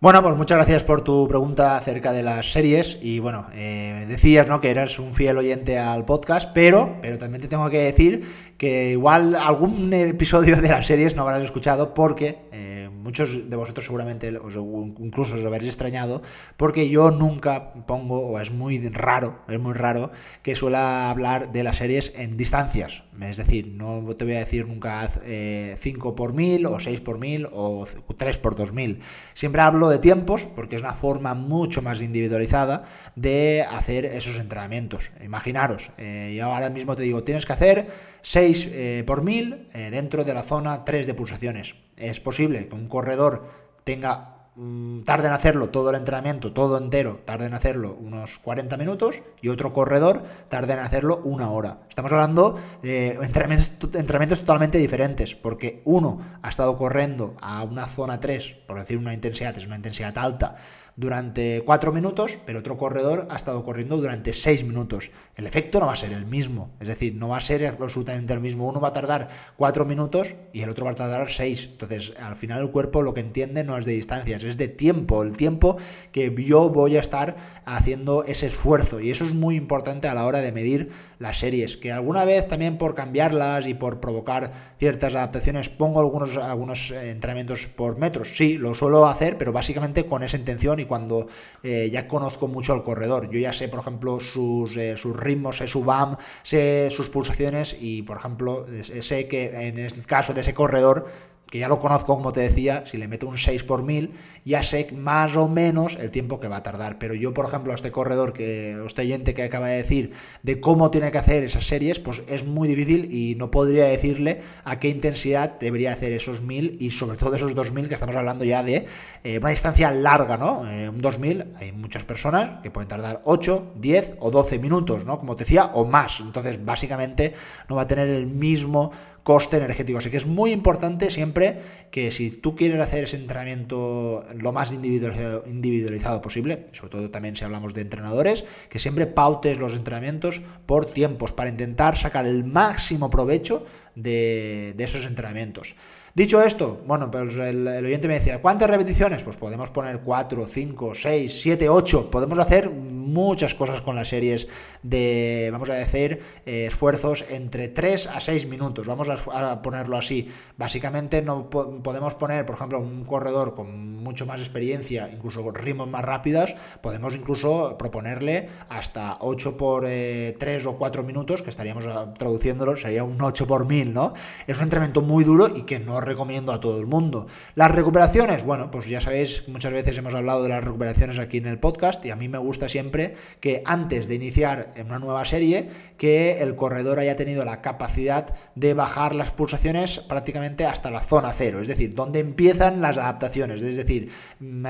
Bueno, 0.00 0.22
pues 0.22 0.36
muchas 0.36 0.58
gracias 0.58 0.84
por 0.84 1.00
tu 1.00 1.26
pregunta 1.26 1.76
acerca 1.76 2.12
de 2.12 2.22
las 2.22 2.52
series 2.52 3.00
y 3.02 3.18
bueno, 3.18 3.46
eh, 3.52 4.04
decías 4.06 4.46
¿no? 4.46 4.60
que 4.60 4.70
eras 4.70 5.00
un 5.00 5.12
fiel 5.12 5.36
oyente 5.36 5.76
al 5.76 6.04
podcast, 6.04 6.52
pero, 6.54 6.98
pero 7.02 7.18
también 7.18 7.42
te 7.42 7.48
tengo 7.48 7.68
que 7.68 7.78
decir 7.78 8.24
que 8.56 8.92
igual 8.92 9.34
algún 9.34 9.92
episodio 9.92 10.54
de 10.62 10.68
las 10.68 10.86
series 10.86 11.16
no 11.16 11.22
habrás 11.22 11.42
escuchado 11.42 11.94
porque 11.94 12.38
eh, 12.52 12.88
muchos 12.92 13.50
de 13.50 13.56
vosotros 13.56 13.86
seguramente 13.86 14.38
os, 14.38 14.54
incluso 14.54 15.34
os 15.34 15.44
habréis 15.44 15.66
extrañado 15.66 16.22
porque 16.56 16.88
yo 16.88 17.10
nunca 17.10 17.72
pongo, 17.72 18.20
o 18.20 18.38
es 18.38 18.52
muy 18.52 18.78
raro, 18.90 19.40
es 19.48 19.58
muy 19.58 19.72
raro 19.72 20.12
que 20.44 20.54
suela 20.54 21.10
hablar 21.10 21.50
de 21.50 21.64
las 21.64 21.78
series 21.78 22.12
en 22.14 22.36
distancias. 22.36 23.02
Es 23.20 23.36
decir, 23.36 23.68
no 23.68 24.04
te 24.16 24.24
voy 24.24 24.34
a 24.34 24.38
decir 24.38 24.66
nunca 24.66 25.08
5 25.08 25.20
eh, 25.24 25.76
por 26.16 26.34
1000 26.34 26.66
o 26.66 26.78
6 26.78 27.00
por 27.00 27.18
1000 27.18 27.48
o 27.52 27.86
3 28.16 28.38
por 28.38 28.54
2000. 28.56 29.00
Siempre 29.34 29.60
hablo 29.62 29.88
de 29.88 29.98
tiempos 29.98 30.46
porque 30.46 30.76
es 30.76 30.82
una 30.82 30.94
forma 30.94 31.34
mucho 31.34 31.82
más 31.82 32.00
individualizada 32.00 32.84
de 33.16 33.64
hacer 33.68 34.06
esos 34.06 34.38
entrenamientos. 34.38 35.10
Imaginaros, 35.22 35.90
eh, 35.98 36.34
yo 36.36 36.44
ahora 36.44 36.70
mismo 36.70 36.94
te 36.96 37.02
digo, 37.02 37.24
tienes 37.24 37.46
que 37.46 37.52
hacer 37.52 37.88
6 38.22 38.68
eh, 38.70 39.04
por 39.06 39.22
1000 39.22 39.68
eh, 39.72 39.88
dentro 39.90 40.24
de 40.24 40.34
la 40.34 40.42
zona 40.42 40.84
3 40.84 41.06
de 41.06 41.14
pulsaciones. 41.14 41.74
Es 41.96 42.20
posible 42.20 42.68
que 42.68 42.74
un 42.74 42.88
corredor 42.88 43.48
tenga 43.84 44.37
mm, 44.58 45.02
tarde 45.02 45.28
en 45.28 45.34
hacerlo 45.34 45.70
todo 45.70 45.90
el 45.90 45.96
entrenamiento, 45.96 46.52
todo 46.52 46.76
entero, 46.76 47.20
tarde 47.24 47.46
en 47.46 47.54
hacerlo 47.54 47.96
unos 48.00 48.38
40 48.40 48.76
minutos 48.76 49.22
y 49.40 49.48
otro 49.48 49.72
corredor 49.72 50.22
tarde 50.48 50.74
en 50.74 50.80
hacerlo 50.80 51.20
una 51.24 51.50
hora. 51.50 51.78
Estamos 51.88 52.12
hablando 52.12 52.58
de 52.82 53.12
entrenamientos, 53.12 53.70
entrenamientos, 53.94 54.40
totalmente 54.40 54.78
diferentes, 54.78 55.34
porque 55.34 55.80
uno 55.84 56.20
ha 56.42 56.48
estado 56.48 56.76
corriendo 56.76 57.36
a 57.40 57.62
una 57.62 57.86
zona 57.86 58.20
3, 58.20 58.56
por 58.66 58.78
decir 58.78 58.98
una 58.98 59.14
intensidad, 59.14 59.56
es 59.56 59.66
una 59.66 59.76
intensidad 59.76 60.16
alta, 60.18 60.56
durante 60.98 61.62
4 61.64 61.92
minutos, 61.92 62.38
pero 62.44 62.58
otro 62.58 62.76
corredor 62.76 63.28
ha 63.30 63.36
estado 63.36 63.62
corriendo 63.62 63.96
durante 63.98 64.32
6 64.32 64.64
minutos. 64.64 65.12
El 65.36 65.46
efecto 65.46 65.78
no 65.78 65.86
va 65.86 65.92
a 65.92 65.96
ser 65.96 66.12
el 66.12 66.26
mismo, 66.26 66.72
es 66.80 66.88
decir, 66.88 67.14
no 67.14 67.28
va 67.28 67.36
a 67.36 67.40
ser 67.40 67.64
absolutamente 67.64 68.32
el 68.32 68.40
mismo. 68.40 68.66
Uno 68.66 68.80
va 68.80 68.88
a 68.88 68.92
tardar 68.92 69.28
4 69.56 69.84
minutos 69.84 70.34
y 70.52 70.62
el 70.62 70.70
otro 70.70 70.86
va 70.86 70.90
a 70.90 70.94
tardar 70.96 71.30
6. 71.30 71.68
Entonces, 71.70 72.14
al 72.20 72.34
final 72.34 72.62
el 72.62 72.72
cuerpo 72.72 73.02
lo 73.02 73.14
que 73.14 73.20
entiende 73.20 73.62
no 73.62 73.78
es 73.78 73.84
de 73.84 73.92
distancias, 73.92 74.42
es 74.42 74.58
de 74.58 74.66
tiempo, 74.66 75.22
el 75.22 75.36
tiempo 75.36 75.76
que 76.10 76.34
yo 76.36 76.68
voy 76.68 76.96
a 76.96 77.00
estar 77.00 77.36
haciendo 77.64 78.24
ese 78.24 78.48
esfuerzo. 78.48 78.98
Y 78.98 79.12
eso 79.12 79.24
es 79.24 79.32
muy 79.32 79.54
importante 79.54 80.08
a 80.08 80.14
la 80.14 80.26
hora 80.26 80.40
de 80.40 80.50
medir 80.50 80.90
las 81.20 81.38
series, 81.38 81.76
que 81.76 81.92
alguna 81.92 82.24
vez 82.24 82.48
también 82.48 82.76
por 82.76 82.96
cambiarlas 82.96 83.68
y 83.68 83.74
por 83.74 84.00
provocar 84.00 84.52
ciertas 84.78 85.14
adaptaciones 85.14 85.68
pongo 85.68 86.00
algunos, 86.00 86.36
algunos 86.36 86.90
entrenamientos 86.90 87.66
por 87.66 87.98
metros. 87.98 88.36
Sí, 88.36 88.58
lo 88.58 88.74
suelo 88.74 89.06
hacer, 89.06 89.38
pero 89.38 89.52
básicamente 89.52 90.06
con 90.06 90.24
esa 90.24 90.36
intención 90.36 90.80
y 90.80 90.87
cuando 90.88 91.28
eh, 91.62 91.88
ya 91.92 92.08
conozco 92.08 92.48
mucho 92.48 92.72
al 92.72 92.82
corredor. 92.82 93.30
Yo 93.30 93.38
ya 93.38 93.52
sé, 93.52 93.68
por 93.68 93.80
ejemplo, 93.80 94.18
sus, 94.18 94.76
eh, 94.76 94.96
sus 94.96 95.16
ritmos, 95.16 95.58
sé 95.58 95.68
su 95.68 95.84
BAM, 95.84 96.16
sé 96.42 96.88
sus 96.90 97.08
pulsaciones 97.08 97.76
y, 97.80 98.02
por 98.02 98.16
ejemplo, 98.16 98.66
sé 98.82 99.28
que 99.28 99.68
en 99.68 99.78
el 99.78 100.04
caso 100.06 100.34
de 100.34 100.40
ese 100.40 100.54
corredor 100.54 101.06
que 101.50 101.58
ya 101.58 101.68
lo 101.68 101.78
conozco, 101.78 102.14
como 102.14 102.32
te 102.32 102.40
decía, 102.40 102.84
si 102.86 102.98
le 102.98 103.08
meto 103.08 103.26
un 103.26 103.38
6 103.38 103.64
por 103.64 103.82
1000, 103.82 104.12
ya 104.44 104.62
sé 104.62 104.88
más 104.92 105.34
o 105.36 105.48
menos 105.48 105.96
el 105.96 106.10
tiempo 106.10 106.40
que 106.40 106.48
va 106.48 106.56
a 106.56 106.62
tardar. 106.62 106.98
Pero 106.98 107.14
yo, 107.14 107.32
por 107.32 107.46
ejemplo, 107.46 107.72
a 107.72 107.74
este 107.74 107.90
corredor, 107.90 108.32
que 108.32 108.78
este 108.84 109.02
oyente 109.02 109.34
que 109.34 109.44
acaba 109.44 109.68
de 109.68 109.78
decir, 109.78 110.12
de 110.42 110.60
cómo 110.60 110.90
tiene 110.90 111.10
que 111.10 111.18
hacer 111.18 111.44
esas 111.44 111.66
series, 111.66 112.00
pues 112.00 112.22
es 112.28 112.44
muy 112.44 112.68
difícil 112.68 113.12
y 113.12 113.34
no 113.36 113.50
podría 113.50 113.84
decirle 113.84 114.42
a 114.64 114.78
qué 114.78 114.88
intensidad 114.88 115.58
debería 115.58 115.92
hacer 115.92 116.12
esos 116.12 116.42
1000 116.42 116.76
y 116.80 116.90
sobre 116.90 117.16
todo 117.16 117.34
esos 117.36 117.54
2000, 117.54 117.88
que 117.88 117.94
estamos 117.94 118.16
hablando 118.16 118.44
ya 118.44 118.62
de 118.62 118.86
eh, 119.24 119.38
una 119.38 119.50
distancia 119.50 119.90
larga, 119.90 120.36
¿no? 120.36 120.70
Eh, 120.70 120.88
un 120.88 121.00
2000, 121.00 121.54
hay 121.58 121.72
muchas 121.72 122.04
personas 122.04 122.60
que 122.62 122.70
pueden 122.70 122.88
tardar 122.88 123.22
8, 123.24 123.72
10 123.76 124.14
o 124.20 124.30
12 124.30 124.58
minutos, 124.58 125.04
¿no? 125.04 125.18
Como 125.18 125.36
te 125.36 125.44
decía, 125.44 125.70
o 125.74 125.86
más. 125.86 126.20
Entonces, 126.20 126.62
básicamente, 126.62 127.34
no 127.68 127.76
va 127.76 127.82
a 127.82 127.86
tener 127.86 128.08
el 128.08 128.26
mismo 128.26 128.92
coste 129.28 129.58
energético. 129.58 129.98
Así 129.98 130.08
que 130.08 130.16
es 130.16 130.24
muy 130.24 130.52
importante 130.52 131.10
siempre 131.10 131.60
que 131.90 132.10
si 132.10 132.30
tú 132.30 132.56
quieres 132.56 132.80
hacer 132.80 133.04
ese 133.04 133.18
entrenamiento 133.18 134.24
lo 134.34 134.52
más 134.52 134.72
individualizado, 134.72 136.22
posible, 136.22 136.68
sobre 136.72 136.92
todo 136.92 137.10
también 137.10 137.36
si 137.36 137.44
hablamos 137.44 137.74
de 137.74 137.82
entrenadores, 137.82 138.46
que 138.70 138.78
siempre 138.78 139.06
pautes 139.06 139.58
los 139.58 139.74
entrenamientos 139.74 140.40
por 140.64 140.86
tiempos 140.86 141.32
para 141.32 141.50
intentar 141.50 141.98
sacar 141.98 142.24
el 142.24 142.44
máximo 142.44 143.10
provecho 143.10 143.66
de 143.94 144.74
esos 144.78 145.04
entrenamientos. 145.04 145.74
Dicho 146.18 146.42
esto, 146.42 146.80
bueno, 146.84 147.12
pues 147.12 147.36
el, 147.36 147.68
oyente 147.68 148.08
me 148.08 148.14
decía, 148.14 148.42
¿cuántas 148.42 148.68
repeticiones? 148.68 149.22
Pues 149.22 149.36
podemos 149.36 149.70
poner 149.70 150.00
4, 150.00 150.46
5, 150.46 150.92
6, 150.92 151.40
7, 151.42 151.68
8. 151.68 152.10
Podemos 152.10 152.36
hacer 152.40 152.70
muchas 152.70 153.54
cosas 153.54 153.80
con 153.82 153.94
las 153.94 154.08
series 154.08 154.48
de, 154.82 155.48
vamos 155.52 155.70
a 155.70 155.74
decir, 155.74 156.20
eh, 156.44 156.66
esfuerzos 156.66 157.24
entre 157.30 157.68
3 157.68 158.08
a 158.08 158.20
6 158.20 158.46
minutos. 158.48 158.86
Vamos 158.86 159.08
a, 159.08 159.62
ponerlo 159.62 159.96
así. 159.96 160.28
Básicamente 160.56 161.22
no 161.22 161.48
podemos 161.48 162.14
poner, 162.14 162.44
por 162.44 162.56
ejemplo, 162.56 162.80
un 162.80 163.04
corredor 163.04 163.54
con 163.54 164.02
mucho 164.02 164.26
más 164.26 164.40
experiencia, 164.40 165.08
incluso 165.12 165.42
con 165.42 165.54
ritmos 165.54 165.88
más 165.88 166.04
rápidos, 166.04 166.54
podemos 166.80 167.14
incluso 167.14 167.76
proponerle 167.78 168.48
hasta 168.68 169.18
8 169.20 169.56
por 169.56 169.82
3 169.82 169.86
eh, 169.90 170.62
o 170.66 170.76
4 170.76 171.02
minutos, 171.02 171.42
que 171.42 171.50
estaríamos 171.50 171.84
ah, 171.86 172.12
traduciéndolo, 172.16 172.76
sería 172.76 173.04
un 173.04 173.20
8 173.20 173.46
por 173.46 173.66
1000, 173.66 173.92
¿no? 173.92 174.14
Es 174.46 174.58
un 174.58 174.64
entrenamiento 174.64 175.02
muy 175.02 175.24
duro 175.24 175.48
y 175.54 175.62
que 175.62 175.78
no 175.78 176.00
recomiendo 176.08 176.52
a 176.52 176.60
todo 176.60 176.80
el 176.80 176.86
mundo. 176.86 177.26
Las 177.54 177.70
recuperaciones, 177.70 178.44
bueno, 178.44 178.70
pues 178.70 178.86
ya 178.86 179.00
sabéis, 179.00 179.48
muchas 179.48 179.72
veces 179.72 179.96
hemos 179.98 180.14
hablado 180.14 180.42
de 180.42 180.48
las 180.48 180.64
recuperaciones 180.64 181.18
aquí 181.18 181.36
en 181.36 181.46
el 181.46 181.58
podcast 181.58 182.04
y 182.04 182.10
a 182.10 182.16
mí 182.16 182.28
me 182.28 182.38
gusta 182.38 182.68
siempre 182.68 183.14
que 183.40 183.62
antes 183.64 184.08
de 184.08 184.14
iniciar 184.16 184.72
una 184.84 184.98
nueva 184.98 185.24
serie, 185.24 185.68
que 185.96 186.40
el 186.40 186.54
corredor 186.56 186.98
haya 186.98 187.16
tenido 187.16 187.44
la 187.44 187.60
capacidad 187.60 188.34
de 188.54 188.72
bajar 188.72 189.14
las 189.14 189.32
pulsaciones 189.32 189.98
prácticamente 189.98 190.64
hasta 190.64 190.90
la 190.90 191.00
zona 191.00 191.32
cero, 191.32 191.60
es 191.60 191.68
decir, 191.68 191.94
donde 191.94 192.20
empiezan 192.20 192.80
las 192.80 192.96
adaptaciones, 192.96 193.62
es 193.62 193.76
decir, 193.76 194.10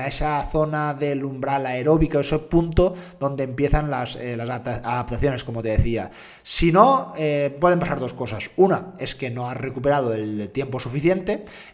esa 0.05 0.41
zona 0.51 0.93
del 0.93 1.23
umbral 1.23 1.65
aeróbico, 1.65 2.19
ese 2.19 2.39
punto 2.39 2.93
donde 3.19 3.43
empiezan 3.43 3.89
las, 3.89 4.15
eh, 4.15 4.37
adaptaciones, 4.39 5.43
como 5.43 5.61
te 5.61 5.69
decía. 5.69 6.11
Si 6.43 6.71
no, 6.71 7.13
eh, 7.17 7.55
pueden 7.59 7.79
pasar 7.79 7.99
dos 7.99 8.13
cosas. 8.13 8.49
Una 8.57 8.93
es 8.99 9.15
que 9.15 9.29
no 9.29 9.49
has 9.49 9.57
recuperado 9.57 10.13
el 10.13 10.49
tiempo 10.49 10.79
suficiente, 10.79 11.18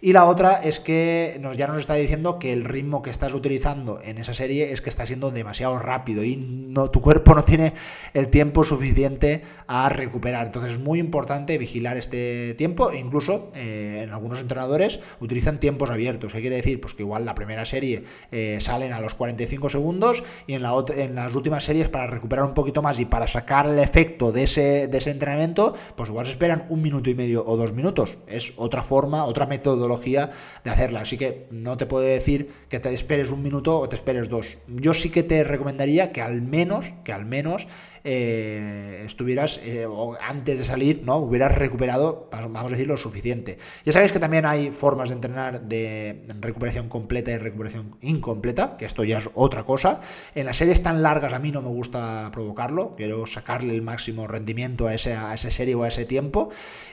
y 0.01 0.13
la 0.13 0.25
otra 0.25 0.61
es 0.63 0.79
que 0.79 1.37
nos, 1.41 1.57
ya 1.57 1.67
nos 1.67 1.79
está 1.79 1.95
diciendo 1.95 2.39
que 2.39 2.53
el 2.53 2.63
ritmo 2.63 3.01
que 3.01 3.09
estás 3.09 3.33
utilizando 3.33 3.99
en 4.01 4.17
esa 4.17 4.33
serie 4.33 4.71
es 4.71 4.81
que 4.81 4.89
está 4.89 5.05
siendo 5.05 5.31
demasiado 5.31 5.79
rápido 5.79 6.23
y 6.23 6.73
tu 6.91 7.01
cuerpo 7.01 7.33
no 7.33 7.43
tiene 7.43 7.73
el 8.13 8.27
tiempo 8.27 8.63
suficiente 8.63 9.43
a 9.67 9.89
recuperar. 9.89 10.47
Entonces 10.47 10.73
es 10.73 10.79
muy 10.79 10.99
importante 10.99 11.57
vigilar 11.57 11.97
este 11.97 12.53
tiempo 12.55 12.91
e 12.91 12.99
incluso 12.99 13.51
eh, 13.55 14.01
en 14.03 14.11
algunos 14.11 14.39
entrenadores 14.39 14.99
utilizan 15.19 15.59
tiempos 15.59 15.89
abiertos. 15.89 16.33
¿Qué 16.33 16.41
quiere 16.41 16.57
decir? 16.57 16.79
Pues 16.81 16.93
que 16.93 17.03
igual 17.03 17.25
la 17.25 17.35
primera 17.35 17.65
serie 17.65 18.03
eh, 18.31 18.57
salen 18.61 18.93
a 18.93 18.99
los 18.99 19.15
45 19.15 19.69
segundos 19.69 20.23
y 20.47 20.53
en, 20.53 20.63
la 20.63 20.73
en 20.95 21.15
las 21.15 21.33
últimas 21.35 21.63
series 21.63 21.89
para 21.89 22.07
recuperar 22.07 22.45
un 22.45 22.53
poquito 22.53 22.81
más 22.81 22.99
y 22.99 23.05
para 23.05 23.27
sacar 23.27 23.67
el 23.67 23.79
efecto 23.79 24.31
de 24.31 24.43
ese, 24.43 24.87
de 24.87 24.97
ese 24.97 25.11
entrenamiento, 25.11 25.73
pues 25.95 26.09
igual 26.09 26.25
se 26.25 26.31
esperan 26.31 26.63
un 26.69 26.81
minuto 26.81 27.09
y 27.09 27.15
medio 27.15 27.45
o 27.45 27.57
dos 27.57 27.73
minutos. 27.73 28.17
Es 28.27 28.53
otra 28.57 28.83
forma, 28.83 29.25
otra 29.35 29.45
metodología 29.45 30.29
de 30.63 30.71
hacerla. 30.71 31.01
Así 31.01 31.17
que 31.17 31.47
no 31.51 31.75
te 31.75 31.85
puedo 31.85 32.05
decir 32.05 32.49
que 32.69 32.79
te 32.79 32.93
esperes 32.93 33.29
un 33.29 33.43
minuto 33.43 33.77
o 33.77 33.89
te 33.89 33.95
esperes 33.95 34.29
dos. 34.29 34.57
Yo 34.67 34.93
sí 34.93 35.09
que 35.09 35.23
te 35.23 35.43
recomendaría 35.43 36.13
que 36.13 36.21
al 36.21 36.41
menos, 36.41 36.85
que 37.03 37.11
al 37.11 37.25
menos 37.25 37.67
eh, 38.07 39.01
estuvieras, 39.03 39.59
eh, 39.63 39.87
antes 40.21 40.59
de 40.59 40.63
salir, 40.63 41.01
¿no? 41.03 41.17
Hubieras 41.17 41.55
recuperado, 41.55 42.29
vamos 42.31 42.65
a 42.65 42.69
decir, 42.69 42.85
lo 42.85 42.97
suficiente. 42.97 43.57
Ya 43.83 43.91
sabéis 43.91 44.11
que 44.11 44.19
también 44.19 44.45
hay 44.45 44.69
formas 44.69 45.09
de 45.09 45.15
entrenar 45.15 45.61
de 45.61 46.23
recuperación 46.39 46.87
completa 46.87 47.31
y 47.31 47.39
recuperación 47.39 47.95
incompleta, 48.01 48.77
que 48.77 48.85
esto 48.85 49.03
ya 49.03 49.17
es 49.17 49.29
otra 49.33 49.63
cosa. 49.63 50.01
En 50.35 50.45
las 50.45 50.57
series 50.57 50.83
tan 50.83 51.01
largas 51.01 51.33
a 51.33 51.39
mí 51.39 51.51
no 51.51 51.63
me 51.63 51.69
gusta 51.69 52.29
provocarlo, 52.31 52.95
quiero 52.95 53.25
sacarle 53.25 53.73
el 53.73 53.81
máximo 53.81 54.27
rendimiento 54.27 54.85
a, 54.85 54.93
ese, 54.93 55.13
a 55.15 55.33
esa 55.33 55.49
serie 55.49 55.73
o 55.73 55.81
a 55.81 55.87
ese 55.87 56.05
tiempo. 56.05 56.49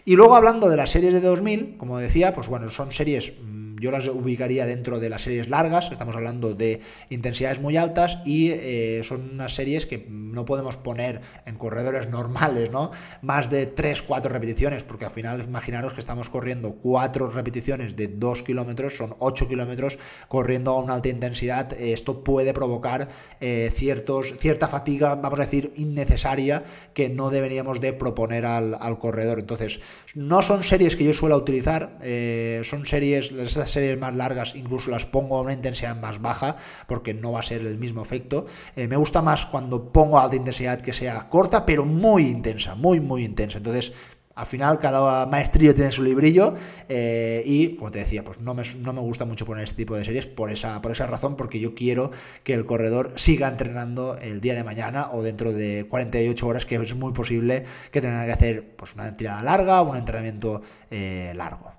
Y 0.07 0.17
luego 0.17 0.35
hablando 0.35 0.71
de 0.71 0.79
las 0.79 0.89
series 0.89 1.13
de 1.13 1.21
2000, 1.21 1.77
como 1.77 1.99
decía, 1.99 2.33
pues 2.33 2.49
bueno, 2.49 2.71
son 2.71 2.91
series 2.91 3.35
mm, 3.39 3.62
yo 3.83 3.91
las 3.91 4.07
ubicaría 4.07 4.65
dentro 4.65 5.01
de 5.01 5.11
las 5.11 5.23
series 5.23 5.49
largas, 5.49 5.91
estamos 5.91 6.15
hablando 6.15 6.55
de 6.55 6.81
intensidades 7.11 7.61
muy 7.61 7.77
altas 7.77 8.19
y 8.25 8.51
eh, 8.51 9.01
son 9.03 9.31
unas 9.33 9.57
series 9.57 9.87
que 9.87 10.07
no 10.09 10.45
podemos 10.45 10.77
poner 10.77 11.21
en 11.47 11.57
corredores 11.57 12.09
normales, 12.09 12.71
¿no? 12.71 12.93
Más 13.23 13.51
de 13.51 13.67
3, 13.67 14.03
4 14.03 14.31
repeticiones, 14.31 14.85
porque 14.85 15.05
al 15.05 15.11
final 15.11 15.43
imaginaros 15.43 15.95
que 15.95 16.01
estamos 16.01 16.31
corriendo 16.31 16.77
4 16.77 17.31
repeticiones 17.31 17.97
de 17.97 18.07
2 18.07 18.45
kilómetros, 18.45 18.97
son 18.97 19.17
8 19.19 19.49
kilómetros 19.49 19.99
corriendo 20.29 20.71
a 20.71 20.81
una 20.81 20.95
alta 20.95 21.09
intensidad, 21.09 21.73
esto 21.73 22.23
puede 22.23 22.55
provocar 22.55 23.09
eh, 23.41 23.73
ciertos, 23.75 24.33
cierta 24.39 24.69
fatiga, 24.69 25.17
vamos 25.17 25.41
a 25.41 25.43
decir, 25.43 25.73
innecesaria 25.75 26.63
que 26.95 27.09
no 27.09 27.31
deberíamos 27.31 27.81
de 27.81 27.93
proponer 27.93 28.47
al, 28.47 28.99
corredor. 29.01 29.41
Entonces, 29.41 29.81
no 30.15 30.41
son 30.43 30.63
series 30.63 30.95
que 30.95 31.03
yo 31.03 31.13
suelo 31.13 31.37
utilizar, 31.37 31.99
eh, 32.03 32.61
son 32.63 32.87
series, 32.87 33.33
series 33.73 33.99
más 33.99 34.15
largas 34.15 34.55
incluso 34.55 34.91
las 34.91 35.07
pongo 35.07 35.39
a 35.39 35.43
una 35.43 35.53
intensidad 35.53 35.97
más 35.97 36.21
baja 36.21 36.57
porque 36.87 37.15
no 37.15 37.33
va 37.33 37.41
a 37.41 37.43
ser 37.43 37.63
el 37.63 37.79
mismo 37.79 38.03
efecto. 38.03 38.47
Eh, 38.77 38.89
me 38.89 38.97
gusta 38.97 39.23
más 39.23 39.47
cuando 39.47 39.93
pongo 39.93 40.19
alta 40.19 40.37
intensidad 40.37 40.81
que 40.81 40.93
sea 40.93 41.29
corta 41.29 41.67
pero 41.67 41.85
muy 41.85 42.29
intensa, 42.29 42.75
muy 42.75 43.01
muy 43.01 43.25
intensa. 43.25 43.59
Entonces 43.59 43.93
al 44.35 44.47
final 44.47 44.79
cada 44.79 45.27
maestrillo 45.27 45.75
tiene 45.75 45.93
su 45.93 46.03
librillo 46.03 46.55
eh, 46.89 47.43
y, 47.45 47.77
como 47.77 47.91
te 47.91 47.99
decía, 47.99 48.25
pues 48.25 48.41
no 48.41 48.55
me, 48.55 48.63
no 48.79 48.93
me, 48.93 49.01
gusta 49.01 49.25
mucho 49.25 49.45
poner 49.45 49.65
este 49.65 49.77
tipo 49.77 49.95
de 49.97 50.05
series 50.05 50.27
por 50.27 50.51
esa, 50.51 50.81
por 50.81 50.93
esa 50.93 51.07
razón, 51.07 51.37
porque 51.37 51.61
yo 51.61 51.75
quiero 51.75 52.11
que 52.43 52.55
el 52.55 52.65
corredor 52.65 53.13
siga 53.17 53.49
entrenando 53.49 54.17
el 54.17 54.41
día 54.41 54.55
de 54.55 54.65
mañana 54.65 55.11
o 55.13 55.23
dentro 55.23 55.53
de 55.53 55.87
48 55.89 56.47
horas, 56.47 56.65
que 56.65 56.77
es 56.77 56.95
muy 56.95 57.13
posible 57.13 57.65
que 57.91 58.01
tenga 58.01 58.25
que 58.25 58.33
hacer 58.33 58.77
pues, 58.77 58.95
una 58.95 59.13
tirada 59.15 59.43
larga 59.43 59.83
o 59.83 59.91
un 59.91 59.97
entrenamiento 59.97 60.63
eh, 60.91 61.33
largo. 61.37 61.73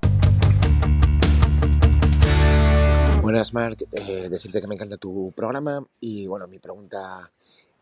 Buenas, 3.24 3.54
Marc. 3.54 3.86
Eh, 3.94 4.28
decirte 4.28 4.60
que 4.60 4.68
me 4.68 4.76
encanta 4.76 4.98
tu 4.98 5.32
programa 5.32 5.88
y 6.02 6.28
bueno, 6.28 6.46
mi 6.46 6.60
pregunta 6.60 7.32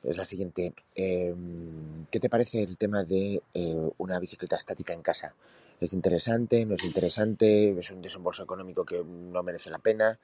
es 0.04 0.16
la 0.16 0.24
siguiente. 0.24 0.76
Em, 0.94 2.06
¿Qué 2.12 2.20
te 2.20 2.30
parece 2.30 2.62
el 2.62 2.78
tema 2.78 3.04
de 3.04 3.42
eh, 3.56 3.90
una 3.98 4.20
bicicleta 4.20 4.56
estática 4.56 4.94
en 4.94 5.02
casa? 5.02 5.34
¿Es 5.80 5.94
interesante? 5.94 6.64
¿No 6.64 6.76
es 6.76 6.84
interesante? 6.84 7.76
¿Es 7.76 7.90
un 7.90 8.04
desembolso 8.04 8.44
económico 8.44 8.86
que 8.86 9.04
no 9.04 9.42
merece 9.42 9.72
la 9.72 9.80
pena? 9.80 10.20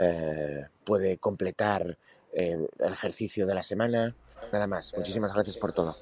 Eh, 0.00 0.64
¿Puede 0.82 1.18
completar 1.18 1.98
el 2.32 2.68
ejercicio 2.80 3.46
de 3.46 3.54
la 3.54 3.62
semana? 3.62 4.16
Nada 4.50 4.66
más. 4.66 4.94
Muchísimas 4.96 5.34
gracias 5.34 5.58
por 5.58 5.74
todo. 5.74 5.94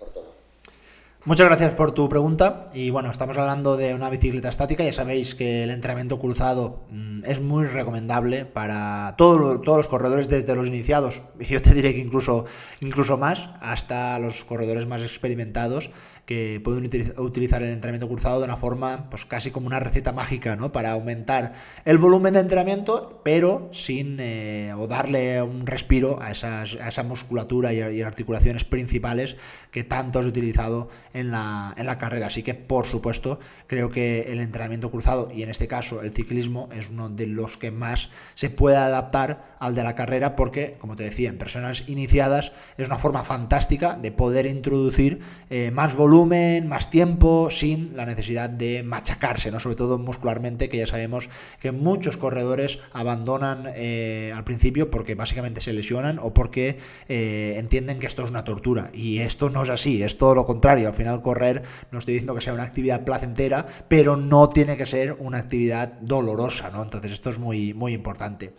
Muchas 1.24 1.46
gracias 1.48 1.74
por 1.74 1.90
tu 1.92 2.08
pregunta. 2.08 2.66
Y 2.72 2.90
bueno, 2.90 3.10
estamos 3.10 3.36
hablando 3.36 3.76
de 3.76 3.94
una 3.94 4.10
bicicleta 4.10 4.48
estática. 4.48 4.84
Ya 4.84 4.92
sabéis 4.92 5.34
que 5.34 5.64
el 5.64 5.70
entrenamiento 5.70 6.18
cruzado 6.18 6.84
mm, 6.90 7.24
es 7.24 7.40
muy 7.40 7.66
recomendable 7.66 8.44
para 8.44 9.14
todos 9.18 9.60
los 9.66 9.88
corredores, 9.88 10.28
desde 10.28 10.54
los 10.54 10.68
iniciados, 10.68 11.22
y 11.40 11.46
yo 11.46 11.60
te 11.60 11.74
diré 11.74 11.94
que 11.94 12.00
incluso, 12.00 12.44
incluso 12.80 13.18
más, 13.18 13.50
hasta 13.60 14.18
los 14.18 14.44
corredores 14.44 14.86
más 14.86 15.02
experimentados 15.02 15.90
que 16.26 16.60
pueden 16.62 16.90
utilizar 17.18 17.62
el 17.62 17.70
entrenamiento 17.70 18.08
cruzado 18.08 18.40
de 18.40 18.46
una 18.46 18.56
forma, 18.56 19.08
pues 19.10 19.24
casi 19.24 19.52
como 19.52 19.68
una 19.68 19.78
receta 19.78 20.10
mágica, 20.10 20.56
¿no? 20.56 20.72
Para 20.72 20.90
aumentar 20.90 21.52
el 21.84 21.98
volumen 21.98 22.34
de 22.34 22.40
entrenamiento, 22.40 23.20
pero 23.22 23.68
sin 23.72 24.18
eh, 24.18 24.74
o 24.76 24.88
darle 24.88 25.40
un 25.40 25.66
respiro 25.66 26.20
a, 26.20 26.32
esas, 26.32 26.74
a 26.74 26.88
esa 26.88 27.04
musculatura 27.04 27.72
y, 27.72 28.02
articulaciones 28.02 28.64
principales 28.64 29.36
que 29.70 29.84
tanto 29.84 30.18
has 30.18 30.26
utilizado 30.26 30.88
en 31.14 31.30
la, 31.30 31.72
en 31.76 31.86
la 31.86 31.96
carrera. 31.96 32.26
Así 32.26 32.42
que, 32.42 32.54
por 32.54 32.86
supuesto, 32.86 33.38
creo 33.66 33.90
que 33.90 34.32
el 34.32 34.40
entrenamiento 34.40 34.90
cruzado 34.90 35.28
y 35.34 35.42
en 35.42 35.50
este 35.50 35.68
caso 35.68 36.02
el 36.02 36.12
ciclismo 36.12 36.68
es 36.72 36.90
uno 36.90 37.08
de 37.08 37.26
los 37.26 37.56
que 37.56 37.70
más 37.70 38.10
se 38.34 38.50
puede 38.50 38.76
adaptar 38.76 39.56
al 39.58 39.74
de 39.74 39.82
la 39.82 39.94
carrera 39.94 40.36
porque, 40.36 40.76
como 40.78 40.96
te 40.96 41.04
decía, 41.04 41.30
en 41.30 41.38
personas 41.38 41.88
iniciadas 41.88 42.52
es 42.76 42.86
una 42.86 42.98
forma 42.98 43.24
fantástica 43.24 43.98
de 44.00 44.12
poder 44.12 44.46
introducir 44.46 45.20
eh, 45.50 45.70
más 45.70 45.96
volumen, 45.96 46.68
más 46.68 46.90
tiempo, 46.90 47.48
sin 47.50 47.96
la 47.96 48.06
necesidad 48.06 48.50
de 48.50 48.82
machacarse, 48.82 49.50
¿no? 49.50 49.60
sobre 49.60 49.76
todo 49.76 49.98
muscularmente, 49.98 50.68
que 50.68 50.78
ya 50.78 50.86
sabemos 50.86 51.28
que 51.60 51.72
muchos 51.72 52.16
corredores 52.16 52.80
abandonan 52.92 53.64
eh, 53.74 54.32
al 54.34 54.44
principio 54.44 54.90
porque 54.90 55.14
básicamente 55.14 55.60
se 55.60 55.72
lesionan 55.72 56.18
o 56.18 56.34
porque 56.34 56.78
eh, 57.08 57.54
entienden 57.56 57.98
que 57.98 58.06
esto 58.06 58.24
es 58.24 58.30
una 58.30 58.44
tortura. 58.44 58.90
Y 58.92 59.18
esto 59.18 59.50
no 59.50 59.62
es 59.62 59.68
así, 59.68 60.02
es 60.02 60.18
todo 60.18 60.34
lo 60.34 60.44
contrario. 60.44 60.88
Al 60.88 60.94
final 60.94 61.20
correr, 61.22 61.62
no 61.90 61.98
estoy 61.98 62.14
diciendo 62.14 62.34
que 62.34 62.40
sea 62.40 62.54
una 62.54 62.62
actividad 62.62 63.04
placentera, 63.04 63.55
pero 63.88 64.16
no 64.16 64.48
tiene 64.48 64.76
que 64.76 64.84
ser 64.84 65.16
una 65.18 65.38
actividad 65.38 65.92
dolorosa, 66.00 66.70
¿no? 66.70 66.82
Entonces 66.82 67.12
esto 67.12 67.30
es 67.30 67.38
muy, 67.38 67.72
muy 67.72 67.94
importante. 67.94 68.54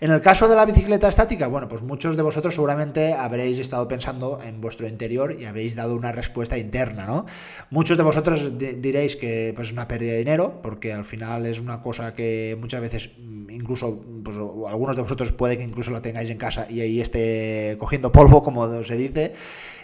En 0.00 0.10
el 0.10 0.20
caso 0.20 0.48
de 0.48 0.56
la 0.56 0.66
bicicleta 0.66 1.08
estática, 1.08 1.46
bueno, 1.46 1.68
pues 1.68 1.82
muchos 1.82 2.16
de 2.16 2.22
vosotros 2.22 2.54
seguramente 2.54 3.14
habréis 3.14 3.58
estado 3.60 3.86
pensando 3.86 4.40
en 4.42 4.60
vuestro 4.60 4.88
interior 4.88 5.36
y 5.38 5.44
habréis 5.44 5.76
dado 5.76 5.94
una 5.94 6.10
respuesta 6.10 6.58
interna, 6.58 7.06
¿no? 7.06 7.24
Muchos 7.70 7.96
de 7.96 8.02
vosotros 8.02 8.58
diréis 8.58 9.16
que 9.16 9.52
pues, 9.54 9.68
es 9.68 9.72
una 9.72 9.86
pérdida 9.86 10.12
de 10.12 10.18
dinero, 10.18 10.60
porque 10.60 10.92
al 10.92 11.04
final 11.04 11.46
es 11.46 11.60
una 11.60 11.80
cosa 11.82 12.14
que 12.14 12.56
muchas 12.60 12.80
veces 12.80 13.10
mm, 13.16 13.50
incluso 13.50 14.02
pues, 14.24 14.36
algunos 14.36 14.96
de 14.96 15.02
vosotros 15.02 15.32
puede 15.32 15.56
que 15.56 15.64
incluso 15.64 15.90
la 15.90 16.02
tengáis 16.02 16.30
en 16.30 16.38
casa 16.38 16.66
y 16.68 16.80
ahí 16.80 17.00
esté 17.00 17.76
cogiendo 17.78 18.10
polvo, 18.10 18.42
como 18.42 18.82
se 18.82 18.96
dice, 18.96 19.32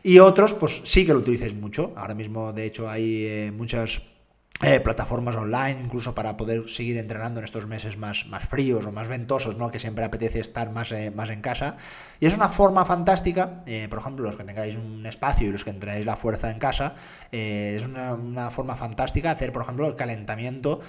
y 0.02 0.18
otros 0.18 0.54
pues 0.54 0.80
sí 0.84 1.06
que 1.06 1.12
lo 1.12 1.20
utilicéis 1.20 1.54
mucho. 1.54 1.92
Ahora 1.96 2.14
mismo, 2.14 2.52
de 2.52 2.66
hecho, 2.66 2.88
hay 2.88 3.26
eh, 3.26 3.52
muchas 3.56 4.02
eh, 4.60 4.80
plataformas 4.80 5.36
online, 5.36 5.76
incluso 5.84 6.16
para 6.16 6.36
poder 6.36 6.68
seguir 6.68 6.96
entrenando 6.96 7.38
en 7.38 7.44
estos 7.44 7.68
meses 7.68 7.96
más, 7.96 8.26
más 8.26 8.48
fríos 8.48 8.84
o 8.84 8.90
más 8.90 9.06
ventosos, 9.06 9.56
¿no? 9.56 9.70
que 9.70 9.78
siempre 9.78 10.04
apetece 10.04 10.40
estar 10.40 10.72
más, 10.72 10.90
eh, 10.90 11.12
más 11.12 11.30
en 11.30 11.42
casa. 11.42 11.76
Y 12.18 12.26
es 12.26 12.34
una 12.34 12.48
forma 12.48 12.84
fantástica, 12.84 13.62
eh, 13.66 13.86
por 13.88 14.00
ejemplo, 14.00 14.24
los 14.24 14.34
que 14.34 14.42
tengáis 14.42 14.74
un 14.74 15.06
espacio 15.06 15.48
y 15.48 15.52
los 15.52 15.62
que 15.62 15.70
entrenáis 15.70 16.04
la 16.04 16.16
fuerza 16.16 16.50
en 16.50 16.58
casa, 16.58 16.96
es 17.30 17.84
una, 17.84 18.14
una, 18.14 18.50
forma 18.50 18.74
fantástica 18.74 19.30
hacer, 19.30 19.52
por 19.52 19.62
ejemplo, 19.62 19.86
el 19.86 19.94
calentamiento 19.94 20.80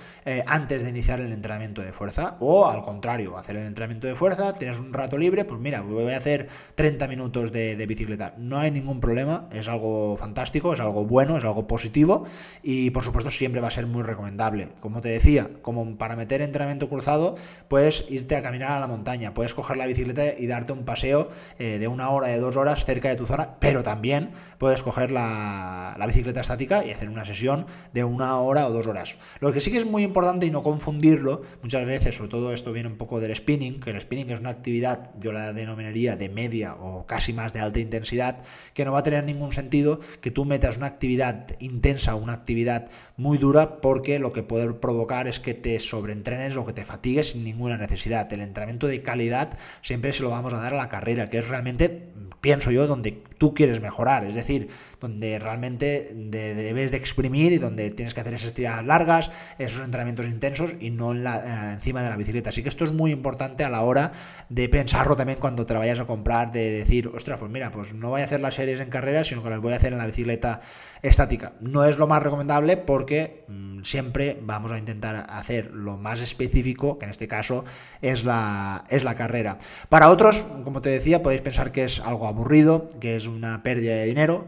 antes 0.48 0.84
de 0.84 0.90
iniciar 0.90 1.20
el 1.20 1.32
entrenamiento 1.34 1.82
de 1.82 1.92
fuerza, 1.92 2.38
o 2.40 2.68
al 2.68 2.82
contrario, 2.82 3.38
hacer 3.38 3.58
el 3.58 3.68
entrenamiento 3.68 4.08
de 4.08 4.16
fuerza, 4.16 4.54
tienes 4.54 4.80
un 4.80 4.94
rato 4.94 5.18
libre, 5.18 5.44
pues 5.46 5.60
mira, 5.60 5.82
voy 5.82 6.14
a 6.14 6.18
hacer 6.18 6.48
30 6.76 7.08
minutos 7.08 7.52
de, 7.52 7.76
de 7.76 7.86
bicicleta. 7.86 8.34
No 8.38 8.58
hay 8.58 8.72
ningún 8.72 9.02
problema, 9.02 9.48
es 9.52 9.68
algo 9.68 10.16
fantástico, 10.18 10.74
es 10.74 10.80
algo 10.80 11.06
bueno, 11.06 11.38
es 11.38 11.44
algo 11.44 11.68
positivo 11.68 12.26
y 12.64 12.90
por 12.92 13.04
supuesto 13.04 13.30
siempre 13.30 13.59
va 13.60 13.68
a 13.68 13.72
ser 13.72 13.88
muy 13.88 14.04
recomendable. 14.04 14.70
Como 14.80 15.02
te 15.02 15.10
decía, 15.10 15.50
como 15.62 15.98
para 15.98 16.16
meter 16.16 16.42
entrenamiento 16.42 16.90
cruzado, 16.90 17.36
puedes 17.68 18.06
irte 18.10 18.36
a 18.36 18.42
caminar 18.42 18.72
a 18.72 18.80
la 18.80 18.88
montaña, 18.88 19.34
puedes 19.34 19.54
coger 19.54 19.78
la 19.78 19.86
bicicleta 19.86 20.38
y 20.38 20.48
darte 20.48 20.74
un 20.74 20.86
paseo 20.86 21.30
eh, 21.58 21.78
de 21.80 21.88
una 21.88 22.10
hora, 22.10 22.28
de 22.28 22.40
dos 22.40 22.56
horas 22.56 22.86
cerca 22.86 23.10
de 23.10 23.16
tu 23.16 23.26
zona, 23.26 23.56
pero 23.60 23.84
también 23.84 24.32
puedes 24.58 24.84
coger 24.84 25.12
la, 25.12 25.96
bicicleta 26.06 26.42
estática 26.42 26.84
y 26.86 26.92
hacer 26.92 27.10
una 27.10 27.24
sesión 27.24 27.66
de 27.94 28.04
una 28.04 28.40
hora 28.40 28.68
o 28.68 28.72
dos 28.72 28.88
horas. 28.88 29.16
Lo 29.40 29.54
que 29.54 29.60
sí 29.60 29.72
que 29.72 29.78
es 29.78 29.86
muy 29.86 30.04
importante 30.04 30.46
y 30.46 30.52
no 30.52 30.64
confundirlo, 30.64 31.44
muchas 31.62 31.86
veces, 31.86 32.16
sobre 32.16 32.30
todo 32.30 32.54
esto 32.54 32.74
viene 32.74 32.90
un 32.90 32.98
poco 32.98 33.20
del 33.20 33.36
spinning, 33.36 33.80
que 33.80 33.92
el 33.92 34.02
spinning 34.02 34.32
es 34.32 34.40
una 34.40 34.50
actividad, 34.50 35.12
yo 35.20 35.32
la 35.32 35.54
denominaría 35.54 36.16
de 36.16 36.30
media 36.30 36.74
o 36.76 37.06
casi 37.06 37.32
más 37.32 37.54
de 37.54 37.60
alta 37.60 37.80
intensidad, 37.80 38.40
que 38.74 38.86
no 38.86 38.92
va 38.92 39.00
a 39.00 39.04
tener 39.04 39.24
ningún 39.24 39.54
sentido 39.54 40.00
que 40.22 40.32
tú 40.32 40.46
metas 40.46 40.78
una 40.78 40.88
actividad 40.88 41.48
intensa, 41.60 42.16
una 42.16 42.34
actividad 42.34 42.90
muy 43.18 43.38
dura, 43.38 43.49
porque 43.82 44.20
lo 44.20 44.32
que 44.32 44.44
puede 44.44 44.72
provocar 44.74 45.28
es 45.28 45.40
que 45.40 45.54
te 45.54 45.80
sobreentrenes 45.80 46.56
o 46.58 46.66
que 46.66 46.74
te 46.74 46.86
fatigues 46.86 47.32
sin 47.32 47.44
ninguna 47.44 47.78
necesidad. 47.78 48.32
El 48.32 48.42
entrenamiento 48.42 48.88
de 48.88 49.02
calidad 49.02 49.58
siempre 49.82 50.14
se 50.14 50.24
lo 50.24 50.30
vamos 50.30 50.54
a 50.54 50.58
dar 50.58 50.74
a 50.74 50.78
la 50.78 50.90
carrera, 50.90 51.30
que 51.30 51.40
es 51.40 51.48
realmente, 51.48 52.10
pienso 52.42 52.72
yo, 52.72 52.88
donde 52.88 53.24
tú 53.38 53.54
quieres 53.54 53.82
mejorar. 53.82 54.26
Es 54.26 54.36
decir, 54.36 54.70
donde 55.00 55.40
realmente 55.40 56.12
debes 56.14 56.92
de 56.92 56.98
exprimir 56.98 57.54
y 57.54 57.58
donde 57.58 57.92
tienes 57.92 58.14
que 58.14 58.22
hacer 58.22 58.34
esas 58.34 58.54
tiradas 58.54 58.86
largas, 58.86 59.32
esos 59.58 59.84
entrenamientos 59.84 60.28
intensos 60.28 60.74
y 60.80 60.92
no 60.92 61.12
en 61.12 61.24
la, 61.24 61.72
eh, 61.72 61.74
encima 61.74 62.04
de 62.04 62.10
la 62.10 62.18
bicicleta. 62.18 62.50
Así 62.50 62.64
que 62.64 62.70
esto 62.70 62.84
es 62.84 62.92
muy 62.92 63.12
importante 63.12 63.64
a 63.64 63.70
la 63.70 63.82
hora 63.82 64.12
de 64.50 64.68
pensarlo 64.68 65.16
también 65.16 65.40
cuando 65.40 65.66
te 65.66 65.74
vayas 65.74 66.00
a 66.00 66.06
comprar, 66.06 66.52
de 66.52 66.72
decir, 66.72 67.08
ostras, 67.08 67.40
pues 67.40 67.52
mira, 67.52 67.72
pues 67.72 67.94
no 67.94 68.10
voy 68.10 68.22
a 68.22 68.26
hacer 68.26 68.42
las 68.42 68.56
series 68.56 68.80
en 68.80 68.90
carrera, 68.90 69.24
sino 69.24 69.42
que 69.42 69.50
las 69.50 69.62
voy 69.62 69.74
a 69.74 69.78
hacer 69.78 69.94
en 69.94 70.00
la 70.00 70.06
bicicleta 70.06 70.62
estática. 71.02 71.54
No 71.62 71.86
es 71.86 71.98
lo 71.98 72.08
más 72.08 72.22
recomendable 72.24 72.78
porque 72.78 73.46
mm, 73.48 73.82
siempre 73.84 74.38
vamos 74.42 74.72
a 74.72 74.78
intentar 74.78 75.28
hacer 75.30 75.72
lo 75.72 75.98
más 75.98 76.22
específico, 76.22 76.98
que 76.98 77.06
en 77.06 77.12
este 77.12 77.28
caso 77.28 77.64
es 78.02 78.24
la, 78.24 78.86
es 78.90 79.04
la 79.04 79.16
carrera. 79.16 79.58
Para 79.90 80.10
otros, 80.10 80.46
como 80.64 80.82
te 80.82 80.90
decía, 80.90 81.24
podéis 81.24 81.42
pensar 81.42 81.72
que 81.72 81.84
es 81.84 82.00
algo 82.00 82.28
aburrido, 82.28 82.88
que 83.00 83.16
es 83.16 83.28
una 83.28 83.64
pérdida 83.64 83.96
de 83.96 84.06
dinero. 84.06 84.48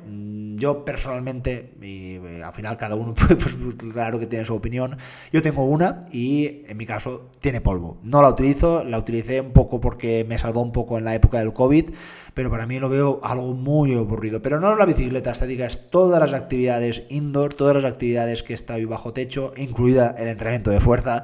Yo 0.62 0.86
personalmente, 0.86 1.74
y 1.82 2.18
eh, 2.18 2.44
al 2.46 2.54
final 2.54 2.78
cada 2.78 2.94
uno, 2.94 3.16
pues, 3.28 3.58
claro 3.80 4.20
que 4.20 4.28
tiene 4.28 4.46
su 4.46 4.54
opinión, 4.54 4.96
yo 5.34 5.42
tengo 5.42 5.66
una 5.66 6.02
y 6.12 6.62
en 6.68 6.78
mi 6.78 6.86
caso 6.86 7.32
tiene 7.40 7.62
polvo. 7.62 7.98
No 8.04 8.22
la 8.22 8.30
utilizo, 8.30 8.84
la 8.84 9.00
utilicé 9.00 9.42
un 9.42 9.54
poco 9.54 9.82
porque 9.82 10.24
me 10.24 10.38
salvó 10.38 10.62
un 10.62 10.72
poco 10.72 11.00
en 11.00 11.06
la 11.06 11.16
época 11.16 11.40
del 11.40 11.52
COVID, 11.52 11.90
pero 12.36 12.52
para 12.52 12.68
mí 12.68 12.78
lo 12.78 12.90
veo 12.90 13.20
algo 13.24 13.56
muy 13.56 13.96
aburrido. 13.96 14.44
Pero 14.44 14.60
no 14.60 14.76
la 14.76 14.86
bicicleta 14.86 15.32
estática, 15.32 15.66
es 15.66 15.90
todas 15.90 16.20
las 16.20 16.40
actividades 16.40 17.06
indoor, 17.10 17.56
todas 17.56 17.82
las 17.82 17.92
actividades 17.92 18.44
que 18.44 18.54
está 18.54 18.78
bajo 18.86 19.14
techo, 19.14 19.54
incluida 19.58 20.14
el 20.16 20.28
entrenamiento 20.28 20.70
de 20.70 20.80
fuerza 20.80 21.24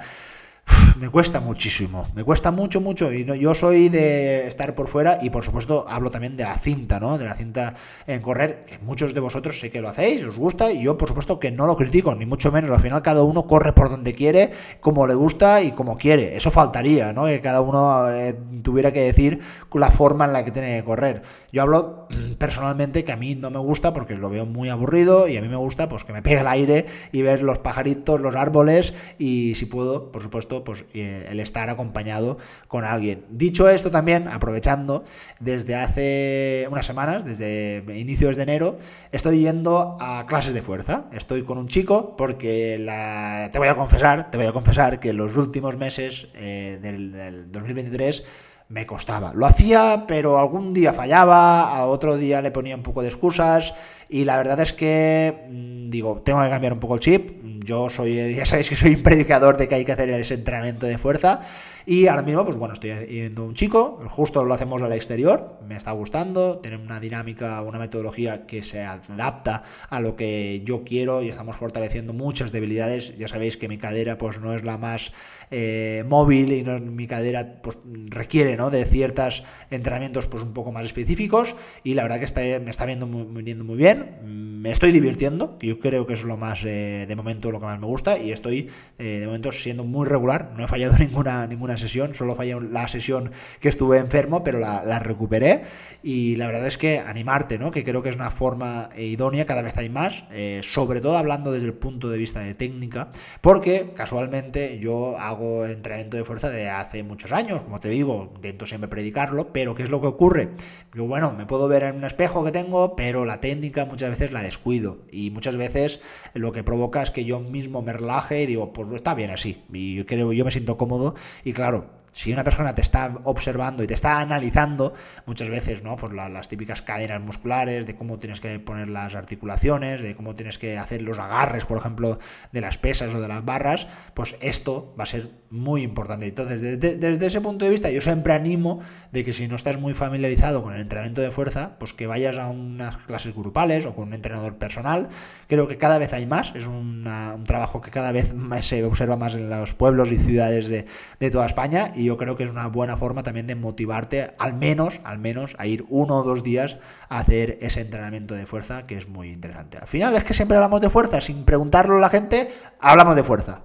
me 0.99 1.09
cuesta 1.09 1.39
muchísimo, 1.39 2.07
me 2.15 2.23
cuesta 2.23 2.51
mucho, 2.51 2.81
mucho. 2.81 3.13
Y 3.13 3.23
no, 3.23 3.35
yo 3.35 3.53
soy 3.53 3.89
de 3.89 4.47
estar 4.47 4.75
por 4.75 4.87
fuera 4.87 5.17
y 5.21 5.29
por 5.29 5.43
supuesto 5.43 5.85
hablo 5.87 6.09
también 6.09 6.35
de 6.35 6.43
la 6.43 6.57
cinta, 6.57 6.99
¿no? 6.99 7.17
De 7.17 7.25
la 7.25 7.35
cinta 7.35 7.75
en 8.05 8.21
correr, 8.21 8.65
que 8.65 8.79
muchos 8.79 9.13
de 9.13 9.19
vosotros 9.19 9.59
sé 9.59 9.69
que 9.69 9.81
lo 9.81 9.89
hacéis, 9.89 10.23
os 10.23 10.37
gusta, 10.37 10.71
y 10.71 10.83
yo 10.83 10.97
por 10.97 11.07
supuesto 11.07 11.39
que 11.39 11.51
no 11.51 11.67
lo 11.67 11.77
critico, 11.77 12.15
ni 12.15 12.25
mucho 12.25 12.51
menos. 12.51 12.71
Al 12.71 12.81
final 12.81 13.01
cada 13.01 13.23
uno 13.23 13.45
corre 13.45 13.73
por 13.73 13.89
donde 13.89 14.13
quiere, 14.13 14.51
como 14.79 15.07
le 15.07 15.13
gusta 15.13 15.61
y 15.61 15.71
como 15.71 15.97
quiere. 15.97 16.35
Eso 16.35 16.51
faltaría, 16.51 17.13
¿no? 17.13 17.25
Que 17.25 17.41
cada 17.41 17.61
uno 17.61 18.09
eh, 18.09 18.35
tuviera 18.63 18.91
que 18.91 19.01
decir 19.01 19.39
la 19.77 19.91
forma 19.91 20.25
en 20.25 20.33
la 20.33 20.43
que 20.43 20.51
tiene 20.51 20.77
que 20.77 20.83
correr. 20.83 21.21
Yo 21.51 21.61
hablo 21.61 22.07
personalmente 22.37 23.03
que 23.03 23.11
a 23.11 23.15
mí 23.15 23.35
no 23.35 23.49
me 23.49 23.59
gusta 23.59 23.93
porque 23.93 24.15
lo 24.15 24.29
veo 24.29 24.45
muy 24.45 24.69
aburrido 24.69 25.27
y 25.27 25.37
a 25.37 25.41
mí 25.41 25.47
me 25.47 25.55
gusta 25.55 25.87
pues 25.87 26.03
que 26.03 26.13
me 26.13 26.21
pegue 26.21 26.41
el 26.41 26.47
aire 26.47 26.85
y 27.11 27.21
ver 27.21 27.43
los 27.43 27.59
pajaritos, 27.59 28.19
los 28.19 28.35
árboles 28.35 28.93
y 29.17 29.55
si 29.55 29.65
puedo, 29.65 30.11
por 30.11 30.21
supuesto, 30.21 30.56
pues 30.63 30.85
eh, 30.93 31.27
el 31.29 31.39
estar 31.39 31.69
acompañado 31.69 32.37
con 32.67 32.83
alguien. 32.83 33.25
Dicho 33.29 33.69
esto 33.69 33.91
también, 33.91 34.27
aprovechando, 34.27 35.03
desde 35.39 35.75
hace 35.75 36.67
unas 36.69 36.85
semanas, 36.85 37.25
desde 37.25 37.83
inicios 37.95 38.35
de 38.35 38.43
enero, 38.43 38.77
estoy 39.11 39.41
yendo 39.41 39.97
a 39.99 40.25
clases 40.27 40.53
de 40.53 40.61
fuerza. 40.61 41.05
Estoy 41.11 41.43
con 41.43 41.57
un 41.57 41.67
chico 41.67 42.15
porque 42.17 42.77
la... 42.79 43.49
te 43.51 43.59
voy 43.59 43.67
a 43.67 43.75
confesar, 43.75 44.31
te 44.31 44.37
voy 44.37 44.47
a 44.47 44.51
confesar 44.51 44.99
que 44.99 45.13
los 45.13 45.35
últimos 45.35 45.77
meses 45.77 46.27
eh, 46.35 46.79
del, 46.81 47.11
del 47.11 47.51
2023 47.51 48.23
me 48.69 48.85
costaba. 48.85 49.33
Lo 49.33 49.45
hacía, 49.45 50.05
pero 50.07 50.37
algún 50.37 50.73
día 50.73 50.93
fallaba, 50.93 51.75
a 51.75 51.85
otro 51.85 52.17
día 52.17 52.41
le 52.41 52.51
ponía 52.51 52.75
un 52.75 52.83
poco 52.83 53.01
de 53.01 53.07
excusas 53.07 53.73
y 54.09 54.25
la 54.25 54.37
verdad 54.37 54.59
es 54.59 54.73
que 54.73 55.45
mm, 55.49 55.89
digo, 55.89 56.21
tengo 56.23 56.41
que 56.41 56.49
cambiar 56.49 56.73
un 56.73 56.79
poco 56.79 56.95
el 56.95 56.99
chip. 56.99 57.43
Yo 57.63 57.89
soy, 57.89 58.35
ya 58.35 58.45
sabéis 58.45 58.69
que 58.69 58.75
soy 58.75 58.95
un 58.95 59.03
predicador 59.03 59.57
de 59.57 59.67
que 59.67 59.75
hay 59.75 59.85
que 59.85 59.91
hacer 59.91 60.09
ese 60.09 60.33
entrenamiento 60.33 60.85
de 60.85 60.97
fuerza 60.97 61.41
y 61.89 62.07
ahora 62.07 62.21
mismo, 62.21 62.43
pues 62.43 62.57
bueno, 62.57 62.73
estoy 62.73 62.89
yendo 63.07 63.45
un 63.45 63.53
chico, 63.53 63.97
justo 64.09 64.43
lo 64.43 64.53
hacemos 64.53 64.81
al 64.81 64.91
exterior, 64.91 65.57
me 65.65 65.77
está 65.77 65.93
gustando, 65.93 66.57
tiene 66.57 66.75
una 66.75 66.99
dinámica, 66.99 67.61
una 67.61 67.79
metodología 67.79 68.45
que 68.45 68.61
se 68.61 68.83
adapta 68.83 69.63
a 69.89 70.01
lo 70.01 70.17
que 70.17 70.63
yo 70.65 70.83
quiero 70.83 71.21
y 71.21 71.29
estamos 71.29 71.55
fortaleciendo 71.55 72.11
muchas 72.11 72.51
debilidades. 72.51 73.17
Ya 73.17 73.29
sabéis 73.29 73.55
que 73.55 73.69
mi 73.69 73.77
cadera 73.77 74.17
pues 74.17 74.41
no 74.41 74.53
es 74.53 74.65
la 74.65 74.77
más 74.77 75.13
eh, 75.51 76.03
móvil 76.07 76.51
y 76.51 76.63
no, 76.63 76.79
mi 76.79 77.07
cadera 77.07 77.61
pues 77.61 77.77
requiere 77.85 78.57
¿no? 78.57 78.69
de 78.69 78.85
ciertos 78.85 79.43
entrenamientos 79.69 80.27
pues 80.27 80.43
un 80.43 80.53
poco 80.53 80.71
más 80.71 80.85
específicos 80.85 81.55
y 81.83 81.93
la 81.93 82.03
verdad 82.03 82.19
que 82.19 82.25
está, 82.25 82.41
me 82.41 82.69
está 82.69 82.85
viendo 82.85 83.07
muy, 83.07 83.23
viniendo 83.23 83.63
muy 83.63 83.77
bien, 83.77 84.61
me 84.61 84.71
estoy 84.71 84.91
divirtiendo, 84.91 85.57
que 85.57 85.67
yo 85.67 85.79
creo 85.79 86.05
que 86.05 86.13
es 86.13 86.23
lo 86.23 86.37
más 86.37 86.63
eh, 86.65 87.05
de 87.07 87.15
momento 87.15 87.51
lo 87.51 87.59
que 87.59 87.65
más 87.65 87.79
me 87.79 87.85
gusta 87.85 88.17
y 88.17 88.31
estoy 88.31 88.69
eh, 88.97 89.19
de 89.19 89.25
momento 89.25 89.51
siendo 89.51 89.83
muy 89.83 90.05
regular, 90.07 90.53
no 90.57 90.63
he 90.63 90.67
fallado 90.67 90.97
ninguna, 90.99 91.47
ninguna 91.47 91.77
sesión, 91.77 92.13
solo 92.15 92.35
fallé 92.35 92.59
la 92.59 92.87
sesión 92.87 93.31
que 93.59 93.69
estuve 93.69 93.97
enfermo, 93.97 94.43
pero 94.43 94.59
la, 94.59 94.99
recuperé. 94.99 95.61
Y 96.03 96.35
la 96.37 96.47
verdad 96.47 96.65
es 96.67 96.77
que 96.77 96.99
animarte, 96.99 97.59
¿no? 97.59 97.71
que 97.71 97.83
creo 97.83 98.01
que 98.01 98.09
es 98.09 98.15
una 98.15 98.31
forma 98.31 98.89
idónea, 98.97 99.45
cada 99.45 99.61
vez 99.61 99.77
hay 99.77 99.89
más, 99.89 100.25
eh, 100.31 100.61
sobre 100.63 101.01
todo 101.01 101.17
hablando 101.17 101.51
desde 101.51 101.67
el 101.67 101.73
punto 101.73 102.09
de 102.09 102.17
vista 102.17 102.39
de 102.41 102.55
técnica, 102.55 103.09
porque 103.41 103.91
casualmente 103.95 104.79
yo 104.79 105.17
hago 105.17 105.36
entrenamiento 105.65 106.17
de 106.17 106.23
fuerza 106.23 106.49
de 106.49 106.69
hace 106.69 107.03
muchos 107.03 107.31
años, 107.31 107.61
como 107.61 107.79
te 107.79 107.89
digo, 107.89 108.31
intento 108.35 108.65
siempre 108.65 108.89
predicarlo, 108.89 109.53
pero 109.53 109.75
¿qué 109.75 109.83
es 109.83 109.89
lo 109.89 110.01
que 110.01 110.07
ocurre? 110.07 110.49
Yo, 110.93 111.05
bueno, 111.05 111.33
me 111.33 111.45
puedo 111.45 111.67
ver 111.67 111.83
en 111.83 111.97
un 111.97 112.03
espejo 112.05 112.43
que 112.43 112.51
tengo, 112.51 112.95
pero 112.95 113.25
la 113.25 113.39
técnica 113.39 113.85
muchas 113.85 114.09
veces 114.09 114.31
la 114.31 114.41
descuido. 114.41 114.99
Y 115.11 115.31
muchas 115.31 115.57
veces 115.57 115.99
lo 116.33 116.51
que 116.51 116.63
provoca 116.63 117.01
es 117.01 117.11
que 117.11 117.25
yo 117.25 117.39
mismo 117.39 117.81
me 117.81 117.93
relaje 117.93 118.43
y 118.43 118.45
digo, 118.45 118.73
pues 118.73 118.87
está 118.93 119.13
bien 119.13 119.31
así. 119.31 119.63
Y 119.71 119.95
yo 119.95 120.05
creo, 120.05 120.33
yo 120.33 120.45
me 120.45 120.51
siento 120.51 120.77
cómodo. 120.77 121.15
Y 121.43 121.53
claro, 121.53 121.96
si 122.17 122.33
una 122.33 122.43
persona 122.43 122.73
te 122.73 122.81
está 122.81 123.13
observando 123.25 123.83
y 123.83 123.87
te 123.87 123.93
está 123.93 124.19
analizando, 124.19 124.95
muchas 125.27 125.49
veces, 125.49 125.83
¿no? 125.83 125.97
Por 125.97 126.15
las 126.15 126.47
típicas 126.47 126.81
cadenas 126.81 127.21
musculares, 127.21 127.85
de 127.85 127.95
cómo 127.95 128.17
tienes 128.17 128.39
que 128.39 128.59
poner 128.59 128.87
las 128.87 129.13
articulaciones, 129.13 130.01
de 130.01 130.15
cómo 130.15 130.35
tienes 130.35 130.57
que 130.57 130.79
hacer 130.79 131.03
los 131.03 131.19
agarres, 131.19 131.65
por 131.65 131.77
ejemplo, 131.77 132.17
de 132.51 132.61
las 132.61 132.79
pesas 132.79 133.13
o 133.13 133.21
de 133.21 133.27
las 133.27 133.45
barras, 133.45 133.85
pues 134.15 134.35
esto 134.41 134.95
va 134.99 135.03
a 135.03 135.05
ser 135.05 135.29
muy 135.49 135.83
importante. 135.83 136.27
Entonces, 136.27 136.61
desde, 136.61 136.97
desde 136.97 137.25
ese 137.25 137.41
punto 137.41 137.65
de 137.65 137.71
vista, 137.71 137.89
yo 137.89 138.01
siempre 138.01 138.33
animo 138.33 138.81
de 139.11 139.23
que 139.23 139.33
si 139.33 139.47
no 139.47 139.55
estás 139.55 139.79
muy 139.79 139.93
familiarizado 139.93 140.63
con 140.63 140.73
el 140.73 140.81
entrenamiento 140.81 141.21
de 141.21 141.31
fuerza, 141.31 141.77
pues 141.79 141.93
que 141.93 142.07
vayas 142.07 142.37
a 142.37 142.47
unas 142.47 142.97
clases 142.97 143.35
grupales 143.35 143.85
o 143.85 143.95
con 143.95 144.09
un 144.09 144.13
entrenador 144.13 144.57
personal. 144.57 145.09
Creo 145.47 145.67
que 145.67 145.77
cada 145.77 145.97
vez 145.97 146.13
hay 146.13 146.25
más, 146.25 146.53
es 146.55 146.67
un 146.67 147.05
trabajo 147.45 147.81
que 147.81 147.91
cada 147.91 148.11
vez 148.11 148.33
más 148.33 148.65
se 148.65 148.83
observa 148.83 149.15
más 149.15 149.35
en 149.35 149.49
los 149.49 149.73
pueblos 149.73 150.11
y 150.11 150.17
ciudades 150.17 150.67
de, 150.67 150.85
de 151.19 151.31
toda 151.31 151.45
España 151.45 151.91
y 151.95 152.05
yo 152.05 152.17
creo 152.17 152.35
que 152.35 152.43
es 152.43 152.49
una 152.49 152.67
buena 152.67 152.97
forma 152.97 153.23
también 153.23 153.47
de 153.47 153.55
motivarte 153.55 154.35
al 154.37 154.53
menos, 154.53 154.99
al 155.03 155.19
menos 155.19 155.55
a 155.57 155.67
ir 155.67 155.85
uno 155.89 156.17
o 156.17 156.23
dos 156.23 156.43
días 156.43 156.77
a 157.09 157.19
hacer 157.19 157.57
ese 157.61 157.81
entrenamiento 157.81 158.35
de 158.35 158.45
fuerza 158.45 158.85
que 158.85 158.97
es 158.97 159.07
muy 159.07 159.29
interesante. 159.29 159.77
Al 159.77 159.87
final 159.87 160.15
es 160.15 160.23
que 160.23 160.33
siempre 160.33 160.57
hablamos 160.57 160.81
de 160.81 160.89
fuerza, 160.89 161.21
sin 161.21 161.45
preguntarlo 161.45 161.97
a 161.97 161.99
la 161.99 162.09
gente, 162.09 162.49
hablamos 162.79 163.15
de 163.15 163.23
fuerza. 163.23 163.61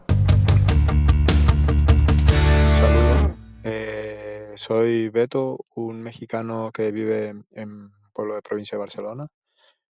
Soy 4.57 5.09
Beto, 5.09 5.59
un 5.75 6.03
mexicano 6.03 6.71
que 6.73 6.91
vive 6.93 7.35
en 7.53 7.93
pueblo 8.13 8.35
de 8.35 8.43
provincia 8.43 8.77
de 8.77 8.81
Barcelona. 8.81 9.29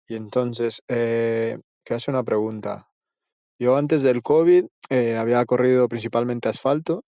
Y 0.08 0.16
entonces, 0.16 0.82
eh, 0.88 1.60
que 1.84 1.94
hace 1.94 2.12
una 2.12 2.24
pregunta. 2.24 2.90
Yo 3.60 3.78
antes 3.78 4.04
del 4.04 4.22
COVID 4.22 4.66
eh, 4.90 5.18
había 5.18 5.46
corrido 5.46 5.88
principalmente 5.88 6.50
asfalto 6.50 7.04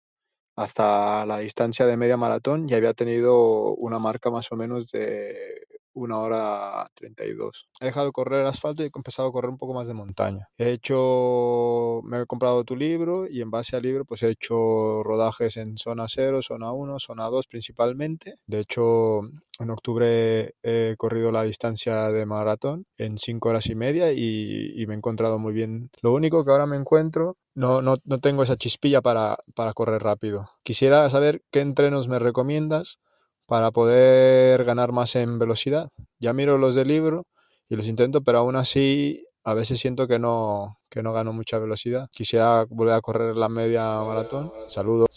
hasta 0.55 1.25
la 1.25 1.39
distancia 1.39 1.85
de 1.85 1.97
media 1.97 2.17
maratón 2.17 2.69
y 2.69 2.73
había 2.73 2.93
tenido 2.93 3.73
una 3.75 3.99
marca 3.99 4.29
más 4.29 4.51
o 4.51 4.55
menos 4.55 4.91
de 4.91 5.65
una 5.93 6.19
hora 6.19 6.89
32. 6.95 7.69
He 7.79 7.85
dejado 7.85 8.07
de 8.07 8.11
correr 8.11 8.45
asfalto 8.45 8.83
y 8.83 8.87
he 8.87 8.91
empezado 8.93 9.29
a 9.29 9.31
correr 9.31 9.49
un 9.49 9.57
poco 9.57 9.73
más 9.73 9.87
de 9.87 9.93
montaña. 9.93 10.47
He 10.57 10.71
hecho, 10.71 12.01
me 12.03 12.21
he 12.21 12.25
comprado 12.25 12.63
tu 12.63 12.75
libro 12.75 13.27
y 13.27 13.41
en 13.41 13.51
base 13.51 13.75
al 13.75 13.83
libro 13.83 14.05
pues 14.05 14.23
he 14.23 14.29
hecho 14.29 15.03
rodajes 15.03 15.57
en 15.57 15.77
zona 15.77 16.05
0, 16.07 16.41
zona 16.41 16.71
1, 16.71 16.99
zona 16.99 17.25
2 17.25 17.47
principalmente. 17.47 18.35
De 18.47 18.59
hecho, 18.59 19.21
en 19.59 19.69
octubre 19.69 20.55
he 20.63 20.95
corrido 20.97 21.31
la 21.31 21.43
distancia 21.43 22.11
de 22.11 22.25
maratón 22.25 22.85
en 22.97 23.17
5 23.17 23.49
horas 23.49 23.67
y 23.67 23.75
media 23.75 24.11
y, 24.11 24.83
me 24.87 24.95
he 24.95 24.97
encontrado 24.97 25.39
muy 25.39 25.53
bien. 25.53 25.89
Lo 26.01 26.11
único 26.13 26.43
que 26.43 26.51
ahora 26.51 26.65
me 26.65 26.75
encuentro, 26.75 27.37
no, 27.55 27.81
no, 27.81 27.97
no 28.03 28.19
tengo 28.19 28.43
esa 28.43 28.57
chispilla 28.57 29.01
para, 29.01 29.37
para 29.55 29.73
correr 29.73 30.01
rápido. 30.01 30.49
Quisiera 30.63 31.09
saber 31.09 31.43
qué 31.51 31.61
entrenos 31.61 32.07
me 32.07 32.19
recomiendas 32.19 32.99
para 33.45 33.71
poder 33.71 34.63
ganar 34.63 34.91
más 34.91 35.15
en 35.15 35.39
velocidad. 35.39 35.89
Ya 36.19 36.33
miro 36.33 36.57
los 36.57 36.75
del 36.75 36.87
libro 36.87 37.23
y 37.69 37.75
los 37.75 37.87
intento, 37.87 38.21
pero 38.21 38.39
aún 38.39 38.55
así 38.55 39.25
a 39.43 39.53
veces 39.53 39.79
siento 39.79 40.07
que 40.07 40.19
no, 40.19 40.79
que 40.89 41.03
no 41.03 41.13
gano 41.13 41.33
mucha 41.33 41.59
velocidad. 41.59 42.07
Quisiera 42.11 42.65
volver 42.69 42.95
a 42.95 43.01
correr 43.01 43.35
la 43.35 43.49
media 43.49 44.01
maratón. 44.01 44.51
Saludos. 44.67 45.09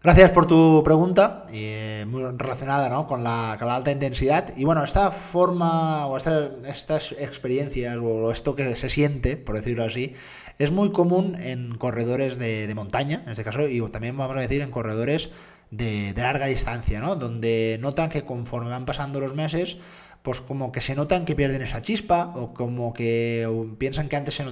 Gracias 0.00 0.30
por 0.30 0.46
tu 0.46 0.82
pregunta, 0.84 1.44
eh, 1.50 2.06
muy 2.08 2.22
relacionada 2.22 2.88
¿no? 2.88 3.08
con, 3.08 3.24
la, 3.24 3.54
alta 3.54 3.90
intensidad. 3.90 4.56
Y 4.56 4.64
bueno, 4.64 4.84
esta 4.84 5.10
forma 5.10 6.06
o 6.06 6.16
estas 6.16 7.12
experiencias 7.12 7.96
o 8.00 8.30
esto 8.30 8.54
que 8.54 8.76
se 8.76 8.88
siente, 8.88 9.36
por 9.36 9.56
decirlo 9.56 9.84
así, 9.84 10.14
es 10.58 10.70
muy 10.70 10.92
común 10.92 11.36
en 11.40 11.76
corredores 11.78 12.38
de 12.38 12.72
montaña, 12.76 13.22
en 13.24 13.30
este 13.30 13.42
caso, 13.42 13.68
y 13.68 13.80
también 13.90 14.16
vamos 14.16 14.36
a 14.36 14.40
decir 14.40 14.62
en 14.62 14.70
corredores 14.70 15.30
de, 15.70 16.14
larga 16.16 16.46
distancia, 16.46 17.00
¿no? 17.00 17.16
Donde 17.16 17.78
notan 17.80 18.08
que 18.08 18.24
conforme 18.24 18.70
van 18.70 18.86
pasando 18.86 19.20
los 19.20 19.34
meses, 19.34 19.78
pues 20.22 20.40
como 20.40 20.72
que 20.72 20.80
se 20.80 20.94
notan 20.94 21.24
que 21.24 21.34
pierden 21.34 21.62
esa 21.62 21.82
chispa 21.82 22.32
o 22.36 22.52
como 22.54 22.92
que 22.92 23.48
piensan 23.78 24.08
que 24.08 24.16
antes 24.16 24.42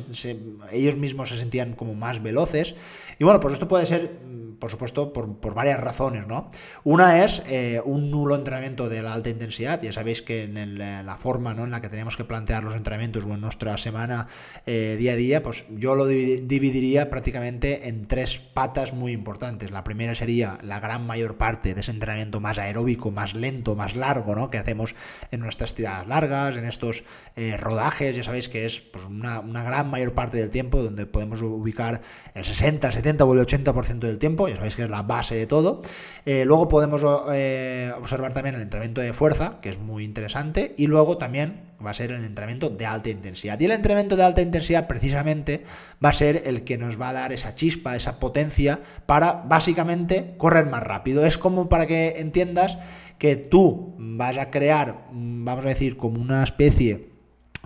ellos 0.72 0.96
mismos 0.96 1.28
se 1.28 1.38
sentían 1.38 1.74
como 1.74 1.94
más 1.94 2.22
veloces. 2.22 2.76
Y 3.18 3.24
bueno, 3.24 3.40
pues 3.40 3.54
esto 3.54 3.68
puede 3.68 3.86
ser 3.86 4.18
por 4.58 4.70
supuesto, 4.70 5.12
por, 5.12 5.54
varias 5.54 5.80
razones, 5.80 6.26
¿no? 6.26 6.48
Una 6.84 7.24
es 7.24 7.42
eh, 7.46 7.80
un 7.84 8.10
nulo 8.10 8.34
entrenamiento 8.34 8.88
de 8.88 9.02
la 9.02 9.12
alta 9.12 9.30
intensidad. 9.30 9.80
Ya 9.82 9.92
sabéis 9.92 10.22
que 10.22 10.44
en 10.44 10.78
la 10.78 11.16
forma 11.16 11.54
¿no? 11.54 11.64
en 11.64 11.70
la 11.70 11.80
que 11.80 11.88
tenemos 11.88 12.16
que 12.16 12.24
plantear 12.24 12.64
los 12.64 12.74
entrenamientos 12.74 13.24
o 13.24 13.34
en 13.34 13.40
nuestra 13.40 13.76
semana 13.78 14.28
eh, 14.66 14.96
día 14.98 15.12
a 15.12 15.16
día, 15.16 15.42
pues 15.42 15.64
yo 15.70 15.94
lo 15.94 16.06
dividiría 16.06 17.10
prácticamente 17.10 17.88
en 17.88 18.06
tres 18.06 18.38
patas 18.38 18.92
muy 18.92 19.12
importantes. 19.12 19.70
La 19.70 19.84
primera 19.84 20.14
sería 20.14 20.58
la 20.62 20.80
gran 20.80 21.06
mayor 21.06 21.36
parte 21.36 21.74
de 21.74 21.80
ese 21.80 21.90
entrenamiento 21.90 22.40
más 22.40 22.58
aeróbico, 22.58 23.10
más 23.10 23.34
lento, 23.34 23.74
más 23.74 23.96
largo, 23.96 24.34
¿no? 24.34 24.50
Que 24.50 24.58
hacemos 24.58 24.94
en 25.30 25.40
nuestras 25.56 25.74
tiradas 25.74 26.06
largas, 26.06 26.56
en 26.56 26.66
estos 26.66 27.04
eh, 27.34 27.56
rodajes, 27.56 28.14
ya 28.14 28.22
sabéis 28.22 28.50
que 28.50 28.66
es 28.66 28.80
pues, 28.80 29.04
una, 29.04 29.40
una 29.40 29.64
gran 29.64 29.88
mayor 29.90 30.12
parte 30.12 30.36
del 30.36 30.50
tiempo 30.50 30.82
donde 30.82 31.06
podemos 31.06 31.40
ubicar 31.40 32.02
el 32.34 32.44
60, 32.44 32.92
70 32.92 33.24
o 33.24 33.32
el 33.32 33.40
80% 33.40 34.00
del 34.00 34.18
tiempo 34.18 34.48
ya 34.48 34.56
sabéis 34.56 34.76
que 34.76 34.82
es 34.82 34.90
la 34.90 35.02
base 35.02 35.34
de 35.34 35.46
todo. 35.46 35.80
Eh, 36.26 36.44
luego 36.44 36.68
podemos 36.68 37.02
eh, 37.32 37.92
observar 37.98 38.34
también 38.34 38.56
el 38.56 38.62
entrenamiento 38.62 39.00
de 39.00 39.12
fuerza, 39.14 39.58
que 39.62 39.70
es 39.70 39.78
muy 39.78 40.04
interesante, 40.04 40.74
y 40.76 40.88
luego 40.88 41.16
también 41.16 41.62
va 41.84 41.90
a 41.90 41.94
ser 41.94 42.10
el 42.10 42.24
entrenamiento 42.24 42.68
de 42.68 42.86
alta 42.86 43.08
intensidad. 43.08 43.58
Y 43.60 43.66
el 43.66 43.70
entrenamiento 43.70 44.16
de 44.16 44.24
alta 44.24 44.42
intensidad 44.42 44.86
precisamente 44.86 45.64
va 46.04 46.10
a 46.10 46.12
ser 46.12 46.42
el 46.46 46.64
que 46.64 46.78
nos 46.78 47.00
va 47.00 47.10
a 47.10 47.12
dar 47.12 47.32
esa 47.32 47.54
chispa, 47.54 47.96
esa 47.96 48.18
potencia 48.18 48.80
para 49.06 49.32
básicamente 49.32 50.34
correr 50.36 50.66
más 50.66 50.82
rápido. 50.82 51.24
Es 51.24 51.38
como 51.38 51.68
para 51.68 51.86
que 51.86 52.14
entiendas 52.16 52.78
que 53.18 53.36
tú 53.36 53.94
vas 53.98 54.38
a 54.38 54.50
crear, 54.50 55.06
vamos 55.12 55.64
a 55.64 55.68
decir, 55.68 55.96
como 55.96 56.20
una 56.20 56.42
especie 56.42 57.16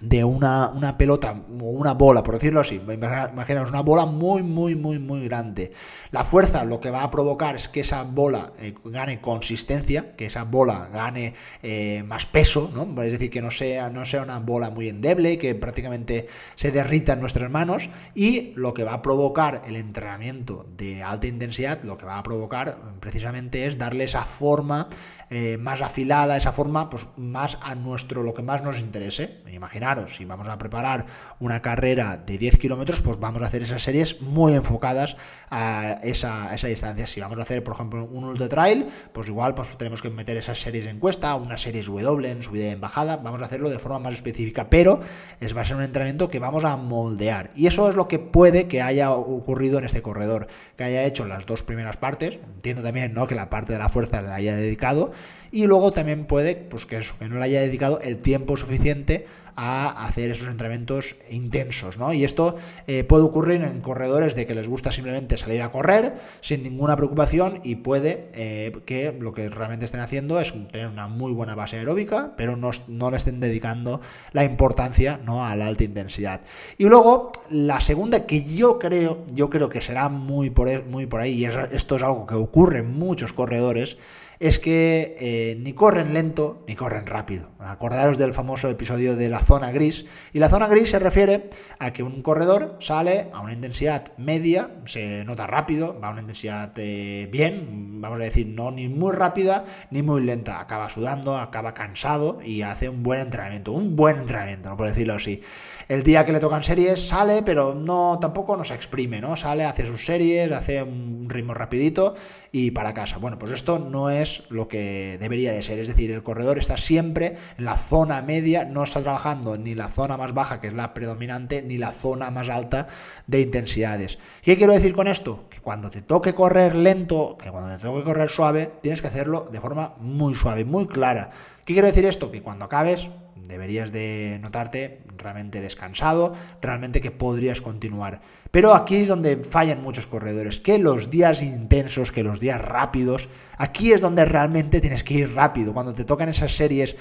de 0.01 0.25
una, 0.25 0.97
pelota 0.97 1.43
o 1.61 1.65
una 1.65 1.95
bola, 1.95 2.23
por 2.23 2.35
decirlo 2.35 2.61
así. 2.61 2.81
Imaginaos 2.81 3.71
una 3.71 3.83
bola 3.83 4.07
muy, 4.07 4.43
muy, 4.43 4.75
muy, 4.75 4.99
muy 4.99 5.25
grande. 5.25 5.73
La 6.11 6.25
fuerza 6.25 6.65
lo 6.65 6.81
que 6.81 6.91
va 6.91 7.03
a 7.03 7.11
provocar 7.11 7.57
es 7.57 7.69
que 7.69 7.81
esa 7.81 8.03
bola 8.03 8.53
eh, 8.59 8.75
gane 8.85 9.21
consistencia, 9.21 10.17
que 10.17 10.27
esa 10.27 10.45
bola 10.45 10.89
gane 10.93 11.35
eh, 11.63 12.03
más 12.07 12.27
peso, 12.27 12.71
¿no? 12.75 13.03
Es 13.03 13.13
decir, 13.13 13.31
que 13.31 13.43
no 13.43 13.51
sea, 13.51 13.91
no 13.91 14.07
sea 14.07 14.23
una 14.23 14.39
bola 14.39 14.71
muy 14.71 14.89
endeble, 14.89 15.39
que 15.39 15.55
prácticamente 15.55 16.27
se 16.55 16.71
derrita 16.71 17.15
en 17.15 17.21
nuestras 17.21 17.51
manos. 17.51 17.89
Y 18.15 18.53
lo 18.57 18.75
que 18.75 18.85
va 18.85 18.95
a 18.95 19.03
provocar 19.03 19.63
el 19.67 19.77
entrenamiento 19.77 20.67
de 20.77 21.03
alta 21.03 21.27
intensidad, 21.27 21.83
lo 21.83 21.97
que 21.97 22.07
va 22.07 22.19
a 22.19 22.23
provocar 22.23 22.79
precisamente 23.01 23.67
es 23.67 23.79
darle 23.79 24.05
esa 24.05 24.25
forma 24.25 24.89
eh, 25.33 25.59
más 25.59 25.81
afilada, 25.81 26.37
esa 26.37 26.51
forma, 26.51 26.91
pues 26.91 27.07
más 27.17 27.57
a 27.63 27.77
nuestro, 27.77 28.25
lo 28.25 28.35
que 28.35 28.43
más 28.43 28.65
nos 28.65 28.81
interese. 28.81 29.39
Imaginaros, 29.53 30.17
si 30.17 30.25
vamos 30.25 30.49
a 30.49 30.59
preparar 30.59 31.07
una 31.39 31.63
carrera 31.63 32.17
de 32.17 32.37
10 32.37 32.59
kilómetros, 32.59 33.01
pues 33.01 33.21
vamos 33.21 33.41
a 33.41 33.47
hacer 33.47 33.63
esas 33.63 33.81
series 33.81 34.21
muy 34.21 34.55
enfocadas 34.55 35.17
a 35.49 35.99
esa, 36.03 36.53
esa, 36.53 36.67
distancia. 36.67 37.07
Si 37.07 37.21
vamos 37.21 37.39
a 37.39 37.43
hacer, 37.43 37.63
por 37.63 37.75
ejemplo, 37.75 38.05
un 38.05 38.25
ultra 38.25 38.49
trail, 38.49 38.89
pues 39.13 39.29
igual 39.29 39.55
pues 39.55 39.69
tenemos 39.79 40.03
que 40.03 40.11
meter 40.11 40.37
esas 40.37 40.59
series 40.59 40.87
en 40.87 40.99
cuesta, 40.99 41.37
unas 41.37 41.63
series 41.63 41.87
W 41.87 42.29
en 42.29 42.43
subida 42.43 42.65
y 42.65 42.71
en 42.71 42.81
bajada, 42.81 43.17
vamos 43.17 43.41
a 43.41 43.45
hacerlo 43.45 43.71
de 43.71 43.79
forma 43.79 44.01
más 44.01 44.15
específica, 44.15 44.69
pero 44.69 44.99
es, 45.39 45.57
va 45.57 45.61
a 45.61 45.65
ser 45.65 45.77
un 45.77 45.85
entrenamiento 45.85 46.29
que 46.29 46.41
vamos 46.41 46.65
a 46.65 46.77
moldear. 46.77 47.53
Y 47.55 47.69
eso 47.69 47.89
es 47.89 47.95
lo 47.95 48.09
que 48.09 48.19
puede 48.19 48.67
que 48.67 48.83
haya 48.83 49.13
ocurrido 49.13 49.79
en 49.79 49.85
este 49.85 50.03
corredor, 50.03 50.49
que 50.77 50.83
haya 50.83 51.05
hecho 51.05 51.25
las 51.25 51.47
dos 51.47 51.63
primeras 51.63 51.97
partes, 51.99 52.41
entiendo 52.57 52.83
también 52.83 53.15
¿no? 53.15 53.29
que 53.29 53.37
la 53.37 53.49
parte 53.49 53.73
de 53.73 53.79
la 53.79 53.89
fuerza 53.89 54.23
la 54.23 54.35
haya 54.35 54.57
dedicado, 54.57 55.13
y 55.53 55.67
luego 55.67 55.93
también 55.93 56.27
puede 56.27 56.55
pues 56.57 56.87
que, 56.87 57.01
no 57.29 57.39
le 57.39 57.45
haya 57.45 57.61
dedicado 57.61 58.01
el 58.01 58.19
tiempo 58.19 58.57
suficiente 58.57 59.27
a 59.63 60.07
hacer 60.07 60.31
esos 60.31 60.49
entrenamientos 60.49 61.17
intensos, 61.29 61.99
¿no? 61.99 62.15
Y 62.15 62.25
esto 62.25 62.57
eh, 62.87 63.05
puede 63.05 63.25
ocurrir 63.25 63.63
en 63.63 63.81
corredores 63.81 64.35
de 64.35 64.47
que 64.47 64.55
les 64.55 64.69
gusta 64.69 64.91
simplemente 64.91 65.37
salir 65.37 65.61
a 65.61 65.71
correr 65.71 66.15
sin 66.41 66.63
ninguna 66.63 66.97
preocupación 66.97 67.61
y 67.63 67.75
puede 67.75 68.31
eh, 68.33 68.73
que 68.87 69.13
lo 69.13 69.35
que 69.35 69.51
realmente 69.51 69.85
estén 69.85 70.01
haciendo 70.01 70.41
es 70.41 70.55
tener 70.71 70.87
una 70.87 71.09
muy 71.09 71.33
buena 71.33 71.55
base 71.55 71.77
aeróbica, 71.77 72.33
pero 72.39 72.57
no, 72.57 72.71
no 72.89 73.11
le 73.11 73.19
estén 73.19 73.41
dedicando 73.41 74.01
la 74.33 74.45
importancia 74.45 75.21
¿no? 75.27 75.45
a 75.45 75.55
la 75.57 75.67
alta 75.67 75.85
intensidad. 75.85 76.41
Y 76.79 76.85
luego, 76.85 77.33
la 77.51 77.83
segunda 77.83 78.25
que 78.27 78.45
yo 78.45 78.79
creo, 78.79 79.27
yo 79.35 79.51
creo 79.51 79.69
que 79.69 79.83
será 79.83 80.09
muy 80.09 80.49
por, 80.49 80.69
e, 80.69 80.81
muy 80.81 81.05
por 81.05 81.21
ahí, 81.21 81.33
y 81.35 81.45
esto 81.45 81.97
es 81.97 82.03
algo 82.03 82.27
que 82.27 82.35
ocurre 82.35 82.79
en 82.79 82.99
muchos 82.99 83.35
corredores, 83.35 83.99
es 84.41 84.59
que 84.59 85.17
eh, 85.21 85.57
ni 85.61 85.75
corren 85.75 86.15
lento 86.15 86.65
ni 86.67 86.75
corren 86.75 87.07
rápido. 87.07 87.51
Acordaros 87.59 88.17
del 88.17 88.33
famoso 88.33 88.71
episodio 88.71 89.15
de 89.15 89.29
la 89.29 89.41
zona 89.41 89.71
gris. 89.71 90.07
Y 90.33 90.39
la 90.39 90.49
zona 90.49 90.67
gris 90.67 90.91
se 90.91 90.99
refiere 90.99 91.51
a 91.79 91.93
que 91.93 92.03
un 92.03 92.23
corredor 92.23 92.79
sale 92.81 93.29
a 93.35 93.41
una 93.41 93.53
intensidad 93.53 94.17
media, 94.17 94.71
se 94.87 95.25
nota 95.27 95.47
rápido, 95.47 96.01
va 96.01 96.09
a 96.09 96.13
una 96.13 96.23
intensidad 96.23 96.73
eh, 96.79 97.29
bien, 97.31 98.01
vamos 98.01 98.19
a 98.19 98.25
decir, 98.25 98.47
no 98.47 98.71
ni 98.71 98.89
muy 98.89 99.13
rápida 99.13 99.67
ni 99.91 100.03
muy 100.03 100.23
lenta. 100.23 100.59
Acaba 100.59 100.89
sudando, 100.89 101.37
acaba 101.37 101.75
cansado 101.75 102.41
y 102.43 102.63
hace 102.63 102.89
un 102.89 103.03
buen 103.03 103.21
entrenamiento, 103.21 103.73
un 103.73 103.95
buen 103.95 104.17
entrenamiento, 104.17 104.71
no 104.71 104.77
por 104.79 104.87
decirlo 104.87 105.15
así. 105.15 105.43
El 105.91 106.05
día 106.05 106.25
que 106.25 106.31
le 106.31 106.39
tocan 106.39 106.63
series 106.63 107.09
sale, 107.09 107.43
pero 107.43 107.75
no 107.75 108.17
tampoco 108.21 108.57
nos 108.57 108.71
exprime, 108.71 109.21
¿no? 109.21 109.35
Sale, 109.35 109.65
hace 109.65 109.85
sus 109.85 110.07
series, 110.07 110.53
hace 110.53 110.85
un 110.85 111.27
ritmo 111.29 111.53
rapidito 111.53 112.15
y 112.53 112.71
para 112.71 112.95
casa. 112.95 113.19
Bueno, 113.19 113.41
pues 113.41 113.51
esto 113.51 113.81
no 113.81 114.09
es 114.09 114.45
lo 114.51 114.69
que 114.69 115.19
debería 115.19 115.51
de 115.51 115.65
ser. 115.65 115.81
Es 115.81 115.89
decir, 115.89 116.13
el 116.13 116.23
corredor 116.23 116.59
está 116.59 116.77
siempre 116.77 117.35
en 117.59 117.65
la 117.65 117.75
zona 117.77 118.23
media, 118.23 118.65
no 118.65 118.85
está 118.85 119.03
trabajando 119.03 119.59
ni 119.59 119.75
la 119.75 119.89
zona 119.89 120.17
más 120.17 120.33
baja, 120.33 120.61
que 120.61 120.69
es 120.69 120.75
la 120.75 120.95
predominante, 120.95 121.61
ni 121.61 121.77
la 121.77 121.91
zona 121.91 122.31
más 122.31 122.49
alta 122.51 122.87
de 123.27 123.41
intensidades. 123.41 124.21
¿Qué 124.43 124.57
quiero 124.57 124.75
decir 124.75 124.95
con 124.95 125.09
esto? 125.09 125.47
Que 125.51 125.59
cuando 125.59 125.91
te 125.91 126.03
toque 126.03 126.35
correr 126.35 126.77
lento, 126.77 127.37
que 127.37 127.51
cuando 127.51 127.77
te 127.77 127.83
toque 127.83 128.05
correr 128.05 128.31
suave, 128.31 128.75
tienes 128.81 129.03
que 129.03 129.09
hacerlo 129.09 129.49
de 129.51 129.61
forma 129.61 129.95
muy 129.99 130.37
suave, 130.37 130.65
muy 130.65 130.87
clara. 130.87 131.31
¿Qué 131.65 131.73
quiero 131.73 131.89
decir 131.89 132.05
esto? 132.05 132.31
Que 132.31 132.43
cuando 132.43 132.67
acabes 132.67 133.11
deberías 133.47 133.93
de 133.93 134.39
notarte 134.41 135.01
realmente 135.17 135.61
descansado, 135.61 136.35
realmente 136.61 137.01
que 137.01 137.11
podrías 137.11 137.61
continuar. 137.61 138.21
Pero 138.51 138.75
aquí 138.75 138.97
es 138.97 139.09
donde 139.09 139.37
fallan 139.37 139.83
muchos 139.83 140.07
corredores, 140.07 140.59
que 140.59 140.79
los 140.79 141.11
días 141.11 141.43
intensos, 141.43 142.11
que 142.11 142.25
los 142.25 142.41
días 142.41 142.61
rápidos, 142.61 143.29
aquí 143.59 143.93
es 143.93 144.01
donde 144.01 144.25
realmente 144.25 144.81
tienes 144.81 145.05
que 145.05 145.15
ir 145.15 145.35
rápido, 145.35 145.73
cuando 145.73 145.95
te 145.95 146.05
tocan 146.05 146.29
esas 146.29 146.55
series 146.55 146.97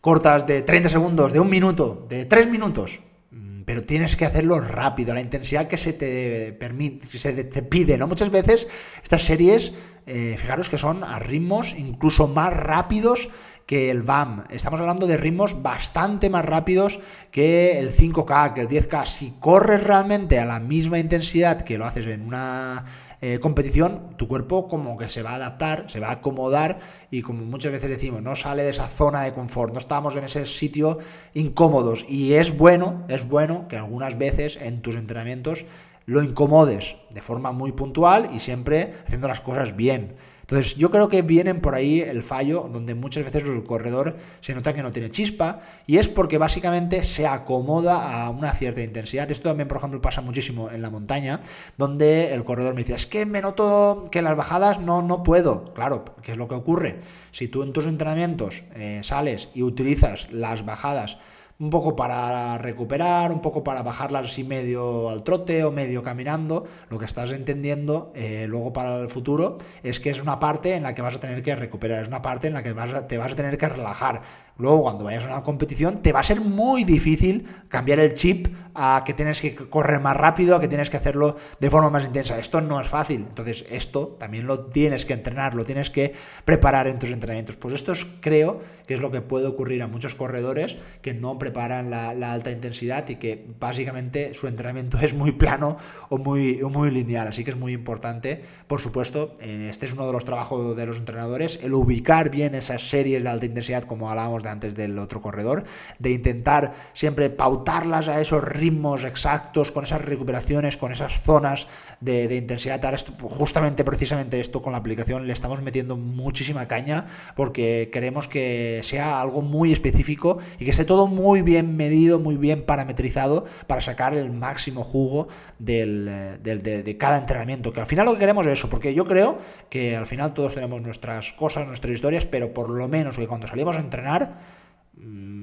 cortas 0.00 0.46
de 0.46 0.62
30 0.62 0.88
segundos, 0.88 1.32
de 1.32 1.40
un 1.40 1.48
minuto, 1.48 2.06
de 2.08 2.24
3 2.24 2.48
minutos, 2.48 3.00
mm, 3.30 3.62
pero 3.62 3.82
tienes 3.82 4.16
que 4.16 4.24
hacerlo 4.26 4.60
rápido, 4.60 5.14
la 5.14 5.20
intensidad 5.20 5.68
que 5.68 5.76
se 5.76 5.92
te 5.92 6.52
permite, 6.52 7.06
se 7.06 7.44
te 7.44 7.62
pide, 7.62 7.96
¿no? 7.96 8.06
Muchas 8.06 8.30
veces 8.30 8.68
estas 9.02 9.22
series, 9.22 9.72
eh, 10.06 10.36
fijaros 10.38 10.68
que 10.68 10.78
son 10.78 11.04
a 11.04 11.18
ritmos 11.18 11.74
incluso 11.76 12.28
más 12.28 12.52
rápidos 12.52 13.28
que 13.70 13.88
el 13.88 14.02
BAM. 14.02 14.46
Estamos 14.50 14.80
hablando 14.80 15.06
de 15.06 15.16
ritmos 15.16 15.62
bastante 15.62 16.28
más 16.28 16.44
rápidos 16.44 16.98
que 17.30 17.78
el 17.78 17.94
5K, 17.96 18.52
que 18.52 18.62
el 18.62 18.68
10K. 18.68 19.06
Si 19.06 19.34
corres 19.38 19.84
realmente 19.84 20.40
a 20.40 20.44
la 20.44 20.58
misma 20.58 20.98
intensidad 20.98 21.60
que 21.60 21.78
lo 21.78 21.86
haces 21.86 22.04
en 22.08 22.22
una 22.22 22.84
eh, 23.20 23.38
competición, 23.38 24.16
tu 24.16 24.26
cuerpo 24.26 24.66
como 24.66 24.98
que 24.98 25.08
se 25.08 25.22
va 25.22 25.30
a 25.30 25.34
adaptar, 25.36 25.84
se 25.86 26.00
va 26.00 26.08
a 26.08 26.14
acomodar 26.14 26.80
y 27.12 27.22
como 27.22 27.44
muchas 27.44 27.70
veces 27.70 27.90
decimos, 27.90 28.22
no 28.22 28.34
sale 28.34 28.64
de 28.64 28.70
esa 28.70 28.88
zona 28.88 29.22
de 29.22 29.34
confort, 29.34 29.72
no 29.72 29.78
estamos 29.78 30.16
en 30.16 30.24
ese 30.24 30.46
sitio 30.46 30.98
incómodos 31.34 32.04
y 32.08 32.32
es 32.32 32.56
bueno, 32.56 33.04
es 33.06 33.28
bueno 33.28 33.68
que 33.68 33.76
algunas 33.76 34.18
veces 34.18 34.58
en 34.60 34.82
tus 34.82 34.96
entrenamientos 34.96 35.64
lo 36.06 36.24
incomodes 36.24 36.96
de 37.10 37.20
forma 37.20 37.52
muy 37.52 37.70
puntual 37.70 38.30
y 38.34 38.40
siempre 38.40 38.96
haciendo 39.06 39.28
las 39.28 39.40
cosas 39.40 39.76
bien. 39.76 40.16
Entonces, 40.50 40.74
yo 40.74 40.90
creo 40.90 41.08
que 41.08 41.22
vienen 41.22 41.60
por 41.60 41.76
ahí 41.76 42.00
el 42.00 42.24
fallo, 42.24 42.68
donde 42.72 42.96
muchas 42.96 43.24
veces 43.24 43.44
el 43.44 43.62
corredor 43.62 44.16
se 44.40 44.52
nota 44.52 44.74
que 44.74 44.82
no 44.82 44.90
tiene 44.90 45.08
chispa, 45.08 45.60
y 45.86 45.98
es 45.98 46.08
porque 46.08 46.38
básicamente 46.38 47.04
se 47.04 47.28
acomoda 47.28 48.24
a 48.24 48.30
una 48.30 48.50
cierta 48.50 48.82
intensidad. 48.82 49.30
Esto 49.30 49.50
también, 49.50 49.68
por 49.68 49.76
ejemplo, 49.76 50.00
pasa 50.00 50.22
muchísimo 50.22 50.68
en 50.68 50.82
la 50.82 50.90
montaña, 50.90 51.40
donde 51.78 52.34
el 52.34 52.42
corredor 52.42 52.74
me 52.74 52.80
dice, 52.80 52.94
es 52.94 53.06
que 53.06 53.26
me 53.26 53.40
noto 53.42 54.06
que 54.10 54.22
las 54.22 54.36
bajadas 54.36 54.80
no, 54.80 55.02
no 55.02 55.22
puedo. 55.22 55.72
Claro, 55.72 56.04
¿qué 56.20 56.32
es 56.32 56.36
lo 56.36 56.48
que 56.48 56.56
ocurre? 56.56 56.98
Si 57.30 57.46
tú 57.46 57.62
en 57.62 57.72
tus 57.72 57.86
entrenamientos 57.86 58.64
eh, 58.74 59.02
sales 59.04 59.50
y 59.54 59.62
utilizas 59.62 60.32
las 60.32 60.64
bajadas 60.64 61.18
un 61.60 61.68
poco 61.68 61.94
para 61.94 62.56
recuperar, 62.58 63.30
un 63.30 63.40
poco 63.40 63.62
para 63.62 63.82
bajarlas 63.82 64.26
así 64.26 64.44
medio 64.44 65.10
al 65.10 65.22
trote 65.22 65.62
o 65.62 65.70
medio 65.70 66.02
caminando, 66.02 66.64
lo 66.88 66.98
que 66.98 67.04
estás 67.04 67.32
entendiendo 67.32 68.12
eh, 68.14 68.46
luego 68.48 68.72
para 68.72 68.98
el 68.98 69.08
futuro 69.08 69.58
es 69.82 70.00
que 70.00 70.08
es 70.08 70.22
una 70.22 70.40
parte 70.40 70.74
en 70.74 70.82
la 70.82 70.94
que 70.94 71.02
vas 71.02 71.16
a 71.16 71.20
tener 71.20 71.42
que 71.42 71.54
recuperar, 71.54 72.00
es 72.00 72.08
una 72.08 72.22
parte 72.22 72.48
en 72.48 72.54
la 72.54 72.62
que 72.62 72.72
vas 72.72 73.06
te 73.06 73.18
vas 73.18 73.32
a 73.32 73.36
tener 73.36 73.58
que 73.58 73.68
relajar. 73.68 74.22
Luego, 74.56 74.82
cuando 74.82 75.04
vayas 75.04 75.24
a 75.24 75.28
una 75.28 75.42
competición, 75.42 76.02
te 76.02 76.12
va 76.12 76.20
a 76.20 76.22
ser 76.22 76.40
muy 76.42 76.84
difícil 76.84 77.46
cambiar 77.68 77.98
el 77.98 78.12
chip 78.12 78.48
a 78.82 79.04
que 79.04 79.12
tienes 79.12 79.42
que 79.42 79.54
correr 79.54 80.00
más 80.00 80.16
rápido, 80.16 80.56
a 80.56 80.60
que 80.60 80.66
tienes 80.66 80.88
que 80.88 80.96
hacerlo 80.96 81.36
de 81.60 81.68
forma 81.68 81.90
más 81.90 82.06
intensa. 82.06 82.38
Esto 82.38 82.62
no 82.62 82.80
es 82.80 82.88
fácil. 82.88 83.26
Entonces, 83.28 83.66
esto 83.68 84.16
también 84.18 84.46
lo 84.46 84.60
tienes 84.60 85.04
que 85.04 85.12
entrenar, 85.12 85.54
lo 85.54 85.64
tienes 85.64 85.90
que 85.90 86.14
preparar 86.46 86.86
en 86.86 86.98
tus 86.98 87.10
entrenamientos. 87.10 87.56
Pues 87.56 87.74
esto 87.74 87.92
es, 87.92 88.06
creo 88.20 88.58
que 88.86 88.94
es 88.94 89.00
lo 89.00 89.10
que 89.10 89.20
puede 89.20 89.46
ocurrir 89.46 89.82
a 89.82 89.86
muchos 89.86 90.14
corredores 90.14 90.78
que 91.02 91.12
no 91.12 91.38
preparan 91.38 91.90
la, 91.90 92.08
alta 92.32 92.50
intensidad 92.52 93.06
y 93.10 93.16
que 93.16 93.44
básicamente 93.60 94.32
su 94.32 94.46
entrenamiento 94.46 94.98
es 95.02 95.12
muy 95.12 95.32
plano 95.32 95.76
o 96.08 96.16
muy, 96.16 96.62
muy 96.62 96.90
lineal. 96.90 97.28
Así 97.28 97.44
que 97.44 97.50
es 97.50 97.56
muy 97.58 97.74
importante, 97.74 98.42
por 98.66 98.80
supuesto, 98.80 99.34
este 99.40 99.84
es 99.84 99.92
uno 99.92 100.06
de 100.06 100.12
los 100.14 100.24
trabajos 100.24 100.74
de 100.74 100.86
los 100.86 100.96
entrenadores, 100.96 101.60
el 101.62 101.74
ubicar 101.74 102.30
bien 102.30 102.54
esas 102.54 102.88
series 102.88 103.24
de 103.24 103.28
alta 103.28 103.44
intensidad, 103.44 103.82
como 103.82 104.08
hablábamos 104.08 104.42
de 104.42 104.48
antes 104.48 104.74
del 104.74 104.98
otro 104.98 105.20
corredor, 105.20 105.64
de 105.98 106.12
intentar 106.12 106.72
siempre 106.94 107.28
pautarlas 107.28 108.08
a 108.08 108.22
esos 108.22 108.42
ritmos 108.42 108.69
exactos, 109.04 109.70
con 109.72 109.84
esas 109.84 110.02
recuperaciones, 110.02 110.76
con 110.76 110.92
esas 110.92 111.20
zonas 111.22 111.66
de, 112.00 112.34
intensidad. 112.36 112.84
Ahora 112.84 112.98
justamente, 113.22 113.84
precisamente 113.84 114.40
esto 114.40 114.62
con 114.62 114.72
la 114.72 114.78
aplicación 114.78 115.26
le 115.26 115.32
estamos 115.32 115.62
metiendo 115.62 115.96
muchísima 115.96 116.66
caña 116.66 117.06
porque 117.36 117.90
queremos 117.92 118.28
que 118.28 118.80
sea 118.82 119.20
algo 119.20 119.42
muy 119.42 119.72
específico 119.72 120.38
y 120.58 120.64
que 120.64 120.70
esté 120.70 120.84
todo 120.84 121.06
muy 121.06 121.42
bien 121.42 121.76
medido, 121.76 122.18
muy 122.18 122.36
bien 122.36 122.62
parametrizado 122.62 123.44
para 123.66 123.80
sacar 123.80 124.14
el 124.14 124.30
máximo 124.32 124.84
jugo 124.84 125.28
del, 125.58 126.04
de, 126.42 126.82
de 126.82 126.96
cada 126.96 127.18
entrenamiento. 127.18 127.72
Que 127.72 127.80
al 127.80 127.86
final 127.86 128.06
lo 128.06 128.14
que 128.14 128.20
queremos 128.20 128.46
es 128.46 128.52
eso, 128.52 128.70
porque 128.70 128.94
yo 128.94 129.04
creo 129.04 129.38
que 129.68 129.96
al 129.96 130.06
final 130.06 130.34
todos 130.34 130.54
tenemos 130.54 130.80
nuestras 130.82 131.32
cosas, 131.32 131.66
nuestras 131.66 131.92
historias, 131.92 132.26
pero 132.26 132.52
por 132.52 132.70
lo 132.70 132.88
menos 132.88 133.16
que 133.16 133.26
cuando 133.26 133.46
salimos 133.46 133.76
a 133.76 133.80
entrenar, 133.80 134.59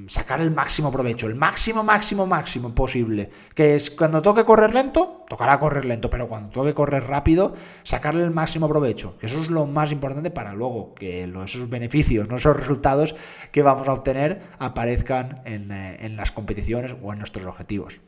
sacar 0.08 0.42
el 0.42 0.52
máximo 0.52 0.92
provecho, 0.92 1.28
el 1.28 1.36
máximo, 1.36 1.84
máximo, 1.84 2.26
máximo 2.26 2.74
posible. 2.74 3.30
Que 3.54 3.76
es 3.76 3.92
cuando 3.92 4.22
toque 4.22 4.46
correr 4.46 4.74
lento, 4.74 5.26
tocará 5.28 5.60
correr 5.60 5.86
lento, 5.86 6.10
pero 6.10 6.28
cuando 6.28 6.50
toque 6.50 6.74
correr 6.74 7.06
rápido, 7.06 7.54
sacarle 7.84 8.24
el 8.24 8.32
máximo 8.32 8.68
provecho. 8.68 9.18
Que 9.18 9.28
eso 9.28 9.42
es 9.42 9.50
lo 9.50 9.68
más 9.68 9.92
importante 9.92 10.32
para 10.32 10.54
luego 10.54 10.94
que 10.96 11.24
esos 11.24 11.70
beneficios, 11.70 12.30
no 12.30 12.38
esos 12.38 12.58
resultados 12.58 13.16
que 13.52 13.62
vamos 13.62 13.88
a 13.88 13.94
obtener 13.94 14.42
aparezcan 14.60 15.42
en, 15.46 15.72
eh, 15.72 15.98
en 16.02 16.16
las 16.16 16.32
competiciones 16.32 16.96
o 17.02 17.14
en 17.14 17.20
nuestros 17.20 17.46
objetivos. 17.46 18.02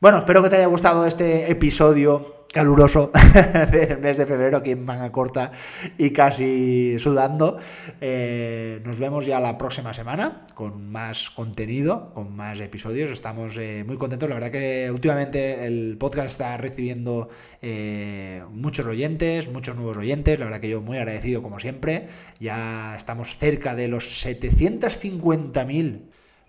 Bueno, 0.00 0.18
espero 0.18 0.42
que 0.42 0.48
te 0.48 0.56
haya 0.56 0.66
gustado 0.66 1.04
este 1.04 1.50
episodio 1.50 2.39
caluroso 2.52 3.12
del 3.70 3.98
mes 3.98 4.16
de 4.16 4.26
febrero 4.26 4.58
aquí 4.58 4.72
en 4.72 4.84
manga 4.84 5.12
corta 5.12 5.52
y 5.98 6.10
casi 6.10 6.98
sudando. 6.98 7.58
Eh, 8.00 8.80
nos 8.84 8.98
vemos 8.98 9.26
ya 9.26 9.40
la 9.40 9.56
próxima 9.56 9.94
semana 9.94 10.46
con 10.54 10.90
más 10.90 11.30
contenido, 11.30 12.12
con 12.12 12.34
más 12.34 12.58
episodios. 12.60 13.10
Estamos 13.10 13.56
eh, 13.56 13.84
muy 13.86 13.96
contentos. 13.96 14.28
La 14.28 14.34
verdad 14.34 14.50
que 14.50 14.90
últimamente 14.92 15.66
el 15.66 15.96
podcast 15.98 16.28
está 16.28 16.56
recibiendo 16.56 17.28
eh, 17.62 18.42
muchos 18.50 18.86
oyentes, 18.86 19.50
muchos 19.50 19.76
nuevos 19.76 19.96
oyentes. 19.96 20.38
La 20.38 20.46
verdad 20.46 20.60
que 20.60 20.68
yo 20.68 20.80
muy 20.80 20.98
agradecido 20.98 21.42
como 21.42 21.60
siempre. 21.60 22.08
Ya 22.40 22.96
estamos 22.96 23.36
cerca 23.36 23.74
de 23.74 23.88
los 23.88 24.24
750.000 24.26 26.00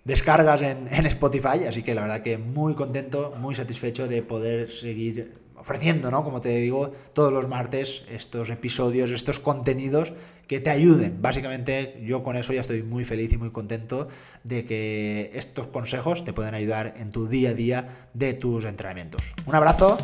descargas 0.04 0.62
en, 0.62 0.88
en, 0.90 1.06
Spotify, 1.06 1.64
así 1.68 1.84
que 1.84 1.94
la 1.94 2.00
verdad 2.00 2.22
que 2.22 2.36
muy 2.36 2.74
contento, 2.74 3.36
muy 3.38 3.54
satisfecho 3.54 4.08
de 4.08 4.20
poder 4.22 4.72
seguir 4.72 5.42
ofreciendo, 5.62 6.10
¿no? 6.10 6.24
Como 6.24 6.40
te 6.40 6.50
digo, 6.58 6.92
todos 7.14 7.32
los 7.32 7.48
martes 7.48 8.02
estos 8.10 8.50
episodios, 8.50 9.10
estos 9.10 9.38
contenidos 9.38 10.12
que 10.48 10.60
te 10.60 10.70
ayuden. 10.70 11.22
Básicamente 11.22 12.02
yo 12.04 12.24
con 12.24 12.36
eso 12.36 12.52
ya 12.52 12.60
estoy 12.60 12.82
muy 12.82 13.04
feliz 13.04 13.32
y 13.32 13.38
muy 13.38 13.50
contento 13.50 14.08
de 14.42 14.64
que 14.64 15.30
estos 15.34 15.68
consejos 15.68 16.24
te 16.24 16.32
pueden 16.32 16.54
ayudar 16.54 16.94
en 16.98 17.10
tu 17.10 17.28
día 17.28 17.50
a 17.50 17.54
día 17.54 18.08
de 18.12 18.34
tus 18.34 18.64
entrenamientos. 18.64 19.22
Un 19.46 19.54
abrazo 19.54 19.96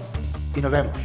y 0.54 0.60
nos 0.60 0.70
vemos. 0.70 0.96